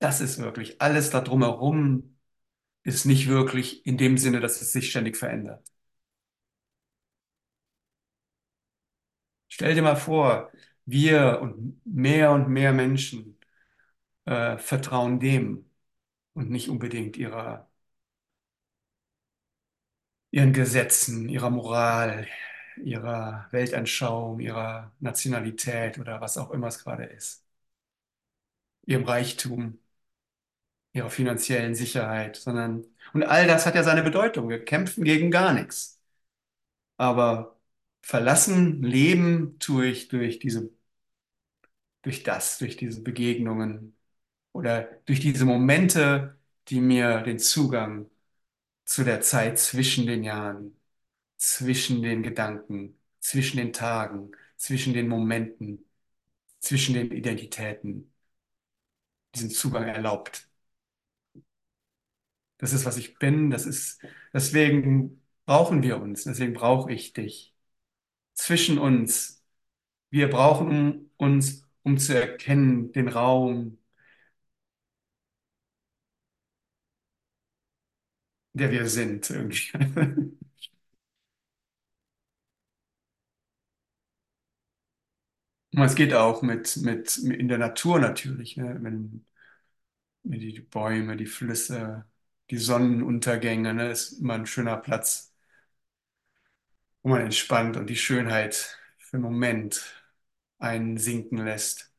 Das 0.00 0.20
ist 0.20 0.38
wirklich. 0.38 0.80
Alles 0.82 1.10
da 1.10 1.20
drumherum 1.20 2.16
ist 2.84 3.06
nicht 3.06 3.28
wirklich 3.28 3.86
in 3.86 3.98
dem 3.98 4.18
Sinne, 4.18 4.40
dass 4.40 4.62
es 4.62 4.72
sich 4.72 4.90
ständig 4.90 5.16
verändert. 5.16 5.64
Stell 9.48 9.74
dir 9.74 9.82
mal 9.82 9.96
vor, 9.96 10.50
wir 10.88 11.40
und 11.42 11.80
mehr 11.86 12.32
und 12.32 12.48
mehr 12.48 12.72
Menschen 12.72 13.38
äh, 14.26 14.58
vertrauen 14.58 15.20
dem 15.20 15.70
und 16.34 16.50
nicht 16.50 16.70
unbedingt 16.70 17.16
ihrer, 17.18 17.70
ihren 20.30 20.52
Gesetzen, 20.54 21.28
ihrer 21.28 21.50
Moral, 21.50 22.26
ihrer 22.82 23.46
Weltanschauung, 23.50 24.40
ihrer 24.40 24.92
Nationalität 25.00 25.98
oder 25.98 26.20
was 26.20 26.38
auch 26.38 26.50
immer 26.50 26.68
es 26.68 26.82
gerade 26.84 27.04
ist, 27.04 27.44
ihrem 28.86 29.04
Reichtum, 29.04 29.78
ihrer 30.92 31.10
finanziellen 31.10 31.74
Sicherheit, 31.74 32.36
sondern 32.36 32.84
und 33.14 33.22
all 33.24 33.46
das 33.46 33.64
hat 33.66 33.74
ja 33.74 33.82
seine 33.82 34.02
Bedeutung. 34.02 34.48
Wir 34.48 34.64
kämpfen 34.64 35.04
gegen 35.04 35.30
gar 35.30 35.54
nichts. 35.54 35.98
Aber 36.96 37.58
verlassen, 38.02 38.82
leben 38.82 39.58
tue 39.58 39.86
ich 39.86 40.08
durch 40.08 40.38
diese, 40.38 40.70
durch 42.08 42.24
das, 42.24 42.58
durch 42.58 42.76
diese 42.78 43.02
Begegnungen 43.02 43.96
oder 44.52 44.84
durch 45.06 45.20
diese 45.20 45.44
Momente, 45.46 46.38
die 46.68 46.80
mir 46.80 47.22
den 47.22 47.38
Zugang 47.38 48.10
zu 48.86 49.04
der 49.04 49.20
Zeit 49.22 49.58
zwischen 49.58 50.06
den 50.06 50.24
Jahren, 50.24 50.76
zwischen 51.38 52.02
den 52.02 52.22
Gedanken, 52.22 52.98
zwischen 53.20 53.58
den 53.58 53.72
Tagen, 53.72 54.32
zwischen 54.56 54.94
den 54.94 55.08
Momenten, 55.08 55.86
zwischen 56.60 56.94
den 56.94 57.12
Identitäten, 57.12 58.12
diesen 59.34 59.48
Zugang 59.50 59.88
erlaubt. 59.88 60.48
Das 62.58 62.72
ist, 62.72 62.84
was 62.84 62.96
ich 62.96 63.18
bin, 63.18 63.50
das 63.50 63.66
ist, 63.66 64.00
deswegen 64.32 65.22
brauchen 65.46 65.82
wir 65.82 66.00
uns, 66.00 66.24
deswegen 66.24 66.54
brauche 66.54 66.92
ich 66.92 67.12
dich. 67.12 67.54
Zwischen 68.34 68.78
uns, 68.78 69.44
wir 70.10 70.30
brauchen 70.30 71.12
uns, 71.18 71.67
um 71.88 71.98
zu 71.98 72.14
erkennen, 72.20 72.92
den 72.92 73.08
Raum, 73.08 73.78
der 78.52 78.70
wir 78.70 78.86
sind. 78.88 79.30
Und 85.74 85.82
es 85.82 85.94
geht 85.94 86.14
auch 86.14 86.42
mit, 86.42 86.76
mit, 86.78 87.18
in 87.18 87.48
der 87.48 87.58
Natur 87.58 87.98
natürlich, 88.00 88.56
ne? 88.56 88.78
Wenn, 88.82 89.26
wenn 90.24 90.40
die 90.40 90.60
Bäume, 90.60 91.16
die 91.16 91.26
Flüsse, 91.26 92.06
die 92.50 92.58
Sonnenuntergänge, 92.58 93.74
ne? 93.74 93.90
Ist 93.92 94.12
immer 94.20 94.34
ein 94.34 94.46
schöner 94.46 94.76
Platz, 94.78 95.34
wo 97.02 97.08
man 97.10 97.22
entspannt 97.22 97.76
und 97.76 97.88
die 97.90 97.96
Schönheit 97.96 98.78
für 98.98 99.16
einen 99.16 99.24
Moment 99.24 99.97
einen 100.58 100.98
sinken 100.98 101.38
lässt. 101.44 101.92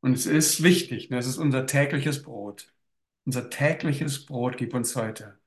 Und 0.00 0.14
es 0.14 0.26
ist 0.26 0.62
wichtig, 0.62 1.10
ne? 1.10 1.18
Es 1.18 1.26
ist 1.26 1.38
unser 1.38 1.66
tägliches 1.66 2.22
Brot. 2.22 2.72
Unser 3.24 3.50
tägliches 3.50 4.26
Brot 4.26 4.56
gib 4.58 4.74
uns 4.74 4.96
heute. 4.96 5.38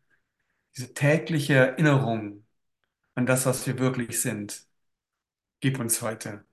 Diese 0.77 0.93
tägliche 0.95 1.55
Erinnerung 1.55 2.45
an 3.15 3.27
das, 3.27 3.47
was 3.47 3.67
wir 3.67 3.79
wirklich 3.79 4.21
sind, 4.21 4.67
gib 5.61 5.79
uns 5.79 6.01
heute. 6.03 6.46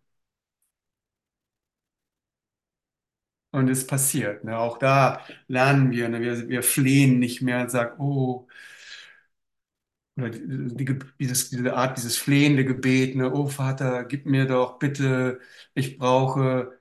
Und 3.55 3.69
es 3.71 3.87
passiert. 3.87 4.43
Ne? 4.45 4.59
Auch 4.59 4.79
da 4.79 5.21
lernen 5.49 5.93
wir, 5.93 6.09
ne? 6.09 6.21
Wir, 6.21 6.49
wir 6.49 6.63
flehen 6.63 7.19
nicht 7.21 7.41
mehr 7.41 7.61
und 7.61 7.71
sagen, 7.71 8.01
oh, 8.01 8.49
oder 10.17 10.31
die, 10.31 10.85
die, 10.85 10.99
dieses, 11.21 11.51
diese 11.51 11.75
Art, 11.75 11.97
dieses 11.99 12.17
flehende 12.17 12.65
Gebet, 12.65 13.17
ne? 13.17 13.33
Oh 13.33 13.49
Vater, 13.49 14.05
gib 14.05 14.27
mir 14.27 14.47
doch 14.47 14.79
bitte, 14.79 15.41
ich 15.75 15.99
brauche. 15.99 16.79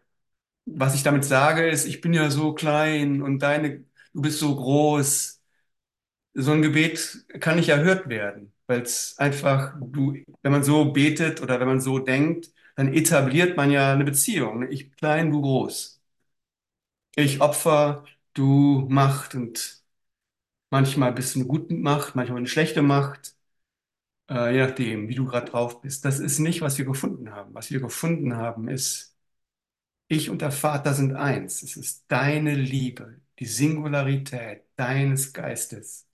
Was 0.66 0.96
ich 0.96 1.04
damit 1.04 1.26
sage, 1.26 1.70
ist, 1.70 1.86
ich 1.88 2.02
bin 2.02 2.14
ja 2.14 2.32
so 2.32 2.54
klein 2.56 3.22
und 3.24 3.40
deine, 3.42 3.86
du 4.14 4.22
bist 4.24 4.40
so 4.40 4.56
groß. 4.56 5.42
So 6.36 6.52
ein 6.54 6.62
Gebet 6.64 7.26
kann 7.42 7.58
nicht 7.58 7.70
erhört 7.70 8.10
werden, 8.10 8.54
weil 8.68 8.82
es 8.84 9.16
einfach, 9.20 9.76
du, 9.82 10.16
wenn 10.44 10.52
man 10.54 10.64
so 10.64 10.94
betet 10.94 11.42
oder 11.42 11.60
wenn 11.60 11.68
man 11.68 11.82
so 11.82 12.00
denkt, 12.00 12.52
dann 12.76 12.94
etabliert 12.94 13.58
man 13.58 13.72
ja 13.72 13.94
eine 13.94 14.06
Beziehung. 14.06 14.62
ne? 14.62 14.70
Ich 14.70 14.94
klein, 14.98 15.32
du 15.32 15.42
groß. 15.42 16.03
Ich 17.16 17.42
Opfer, 17.42 18.06
du 18.34 18.88
Macht 18.90 19.36
und 19.36 19.84
manchmal 20.72 21.14
bist 21.14 21.36
du 21.36 21.40
eine 21.42 21.48
gute 21.50 21.74
Macht, 21.76 22.16
manchmal 22.16 22.40
eine 22.40 22.48
schlechte 22.48 22.82
Macht, 22.82 23.36
äh, 24.30 24.54
je 24.56 24.66
nachdem, 24.68 25.08
wie 25.10 25.16
du 25.16 25.26
gerade 25.26 25.52
drauf 25.52 25.82
bist. 25.82 26.06
Das 26.06 26.20
ist 26.20 26.40
nicht, 26.40 26.62
was 26.62 26.78
wir 26.78 26.86
gefunden 26.86 27.32
haben. 27.32 27.54
Was 27.56 27.72
wir 27.72 27.82
gefunden 27.82 28.38
haben, 28.38 28.70
ist, 28.70 29.18
ich 30.10 30.30
und 30.30 30.42
der 30.42 30.52
Vater 30.52 30.94
sind 30.94 31.16
eins. 31.16 31.64
Es 31.64 31.78
ist 31.78 32.06
deine 32.10 32.56
Liebe, 32.56 33.22
die 33.40 33.46
Singularität 33.48 34.64
deines 34.78 35.34
Geistes. 35.34 36.08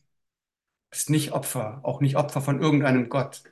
Du 0.92 0.92
bist 0.92 1.10
nicht 1.12 1.34
Opfer, 1.34 1.82
auch 1.84 2.02
nicht 2.02 2.18
Opfer 2.18 2.42
von 2.42 2.62
irgendeinem 2.62 3.10
Gott. 3.10 3.44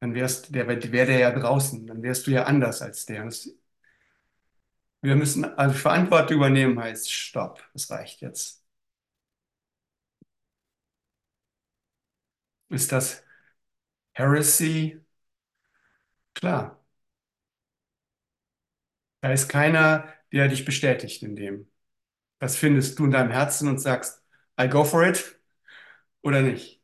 Dann 0.00 0.14
wärst 0.14 0.54
der, 0.54 0.68
wäre 0.68 1.06
der 1.06 1.18
ja 1.18 1.30
draußen, 1.32 1.86
dann 1.86 2.02
wärst 2.02 2.26
du 2.26 2.30
ja 2.32 2.44
anders 2.44 2.82
als 2.82 3.06
der. 3.06 3.24
Wir 5.02 5.16
müssen 5.16 5.44
also 5.44 5.74
Verantwortung 5.76 6.36
übernehmen, 6.38 6.78
heißt 6.80 7.10
Stopp, 7.12 7.62
das 7.74 7.90
reicht 7.90 8.20
jetzt. 8.22 8.64
Ist 12.70 12.90
das 12.92 13.24
Heresy? 14.14 15.00
Klar. 16.34 16.76
Da 19.20 19.32
ist 19.32 19.48
keiner, 19.48 20.08
der 20.32 20.48
dich 20.48 20.64
bestätigt 20.64 21.22
in 21.22 21.36
dem. 21.36 21.70
Das 22.40 22.56
findest 22.56 22.98
du 22.98 23.06
in 23.06 23.10
deinem 23.12 23.30
Herzen 23.32 23.68
und 23.68 23.80
sagst, 23.80 24.24
I 24.60 24.68
go 24.68 24.84
for 24.84 25.06
it. 25.06 25.40
oder 26.22 26.42
nicht. 26.42 26.82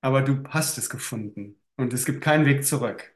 Aber 0.00 0.22
du 0.22 0.44
hast 0.48 0.78
es 0.78 0.88
gefunden 0.90 1.60
und 1.76 1.92
es 1.92 2.04
gibt 2.06 2.22
keinen 2.22 2.46
Weg 2.46 2.64
zurück. 2.64 3.14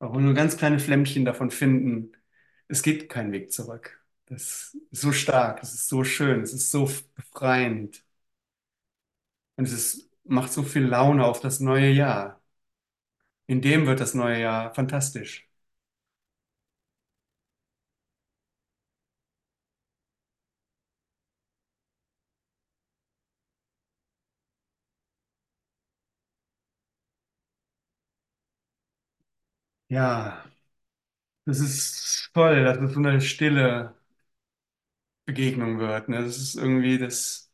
Auch 0.00 0.14
nur 0.16 0.34
ganz 0.34 0.56
kleine 0.58 0.80
Flämmchen 0.80 1.24
davon 1.24 1.50
finden, 1.50 2.12
es 2.68 2.82
gibt 2.82 3.08
keinen 3.10 3.32
Weg 3.32 3.52
zurück. 3.52 4.00
Das 4.26 4.76
ist 4.90 5.00
so 5.02 5.12
stark, 5.12 5.62
es 5.62 5.74
ist 5.74 5.88
so 5.88 6.02
schön, 6.04 6.42
es 6.42 6.52
ist 6.52 6.70
so 6.70 6.88
befreiend 7.14 8.02
und 9.56 9.64
es 9.66 9.72
ist, 9.72 10.10
macht 10.24 10.52
so 10.52 10.62
viel 10.62 10.84
Laune 10.84 11.24
auf 11.24 11.40
das 11.40 11.60
neue 11.60 11.90
Jahr. 11.90 12.40
In 13.48 13.60
dem 13.60 13.86
wird 13.88 13.98
das 13.98 14.14
neue 14.14 14.40
Jahr 14.40 14.72
fantastisch. 14.72 15.48
Ja, 29.88 30.44
das 31.44 31.60
ist 31.60 32.05
toll, 32.36 32.64
dass 32.64 32.78
es 32.78 32.92
so 32.94 33.00
eine 33.00 33.20
stille 33.20 33.94
Begegnung 35.24 35.78
wird. 35.78 36.08
Ne? 36.08 36.22
Das 36.24 36.36
ist 36.38 36.54
irgendwie, 36.56 36.98
das 36.98 37.50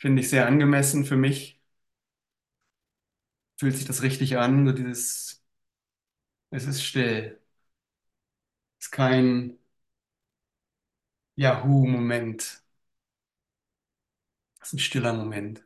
finde 0.00 0.22
ich 0.22 0.30
sehr 0.30 0.46
angemessen 0.46 1.04
für 1.04 1.16
mich. 1.16 1.60
Fühlt 3.58 3.76
sich 3.76 3.84
das 3.86 4.02
richtig 4.02 4.36
an, 4.38 4.66
so 4.66 4.72
dieses, 4.72 5.42
es 6.50 6.66
ist 6.66 6.82
still. 6.84 7.40
Es 8.80 8.86
ist 8.86 8.90
kein 8.92 9.58
Yahoo-Moment. 11.36 12.62
Es 14.60 14.68
ist 14.68 14.72
ein 14.74 14.78
stiller 14.78 15.12
Moment. 15.14 15.64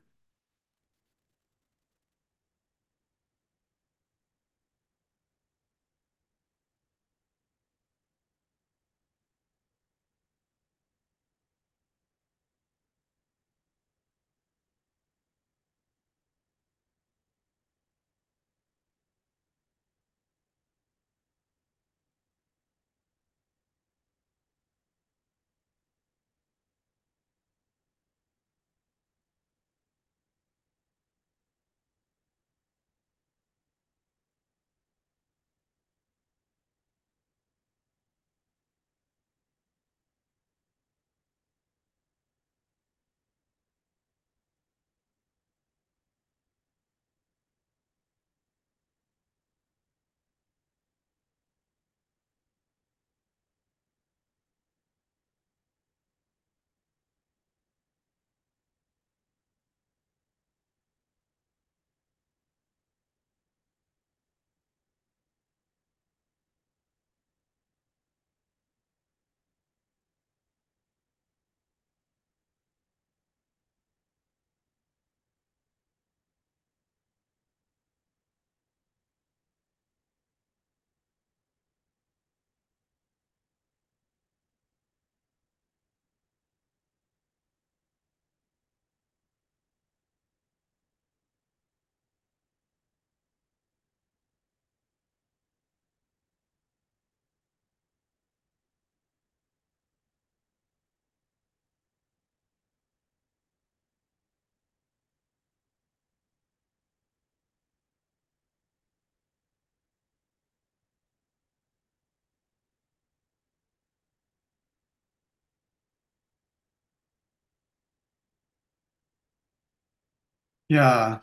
Ja, 120.72 121.22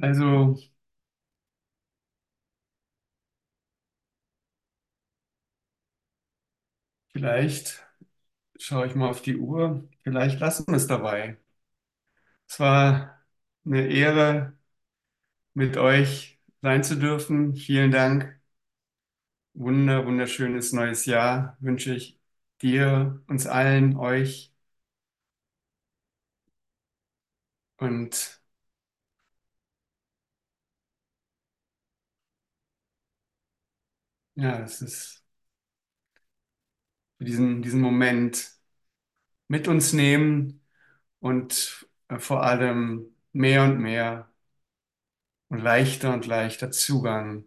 also 0.00 0.56
vielleicht 7.12 7.86
schaue 8.58 8.86
ich 8.88 8.94
mal 8.96 9.10
auf 9.10 9.22
die 9.22 9.36
Uhr. 9.38 9.88
Vielleicht 10.04 10.40
lassen 10.40 10.66
wir 10.68 10.76
es 10.76 10.86
dabei. 10.88 11.38
Es 12.48 12.60
war 12.60 13.20
eine 13.64 13.86
Ehre, 13.88 14.56
mit 15.54 15.76
euch 15.78 16.40
sein 16.62 16.84
zu 16.84 16.96
dürfen. 16.98 17.56
Vielen 17.56 17.90
Dank. 17.90 18.40
Wunder, 19.54 20.04
wunderschönes 20.06 20.72
neues 20.74 21.06
Jahr 21.06 21.56
wünsche 21.60 21.94
ich 21.94 22.18
dir, 22.62 23.22
uns 23.28 23.46
allen, 23.46 23.96
euch. 23.96 24.52
Und 27.76 28.41
ja, 34.42 34.60
es 34.64 34.82
ist 34.82 35.24
diesen, 37.20 37.62
diesen 37.62 37.80
Moment 37.80 38.52
mit 39.48 39.68
uns 39.68 39.92
nehmen 39.92 40.62
und 41.20 41.86
äh, 42.08 42.18
vor 42.18 42.44
allem 42.44 43.14
mehr 43.32 43.64
und 43.64 43.80
mehr 43.80 44.30
und 45.50 45.60
leichter 45.60 46.12
und 46.14 46.26
leichter 46.26 46.72
Zugang 46.72 47.44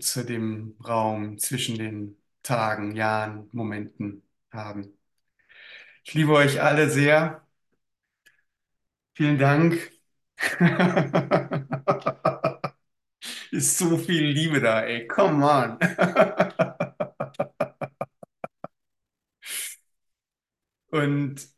zu 0.00 0.24
dem 0.24 0.76
Raum 0.86 1.38
zwischen 1.38 1.76
den 1.78 2.16
Tagen, 2.42 2.94
Jahren, 2.96 3.48
Momenten 3.52 4.22
haben. 4.50 4.96
Ich 6.04 6.14
liebe 6.14 6.32
euch 6.32 6.60
alle 6.62 6.90
sehr. 6.90 7.42
Vielen 9.14 9.38
Dank. 9.38 9.90
Ist 13.50 13.78
so 13.78 13.96
viel 13.96 14.24
Liebe 14.26 14.60
da, 14.60 14.82
ey. 14.82 15.06
Come 15.06 15.44
on. 15.46 15.78
Und 20.90 21.48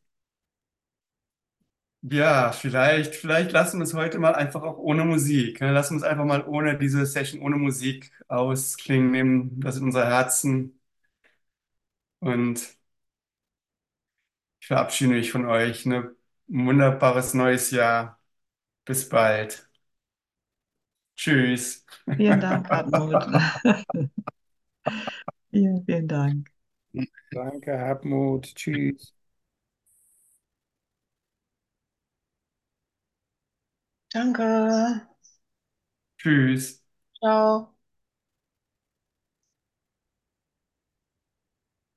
ja, 2.03 2.53
vielleicht, 2.53 3.15
vielleicht 3.15 3.53
lassen 3.53 3.79
wir 3.79 3.85
es 3.85 3.95
heute 3.95 4.19
mal 4.19 4.35
einfach 4.35 4.63
auch 4.63 4.79
ohne 4.79 5.05
Musik. 5.05 5.61
ne? 5.61 5.73
Lassen 5.73 5.95
wir 5.95 5.99
es 5.99 6.03
einfach 6.11 6.25
mal 6.25 6.47
ohne 6.47 6.79
diese 6.79 7.05
Session, 7.07 7.43
ohne 7.43 7.57
Musik 7.57 8.11
ausklingen, 8.29 9.11
nehmen 9.11 9.61
das 9.61 9.77
in 9.77 9.85
unser 9.85 10.07
Herzen. 10.07 10.81
Und 12.21 12.79
ich 14.61 14.67
verabschiede 14.69 15.13
mich 15.15 15.31
von 15.33 15.47
euch. 15.47 15.87
Ne? 15.87 16.15
Ein 16.49 16.67
wunderbares 16.67 17.35
neues 17.35 17.71
Jahr. 17.71 18.19
Bis 18.87 19.09
bald. 19.11 19.70
Tschüss. 21.21 21.85
Vielen 22.17 22.39
Dank, 22.41 22.71
Hartmut. 22.71 23.27
Vielen, 25.51 25.85
vielen 25.85 26.09
Dank. 26.09 26.51
Danke, 27.33 27.77
Hartmut. 27.79 28.55
Tschüss. 28.55 29.13
Danke. 34.13 34.47
Tschüss. 36.19 36.81
Ciao. 37.19 37.75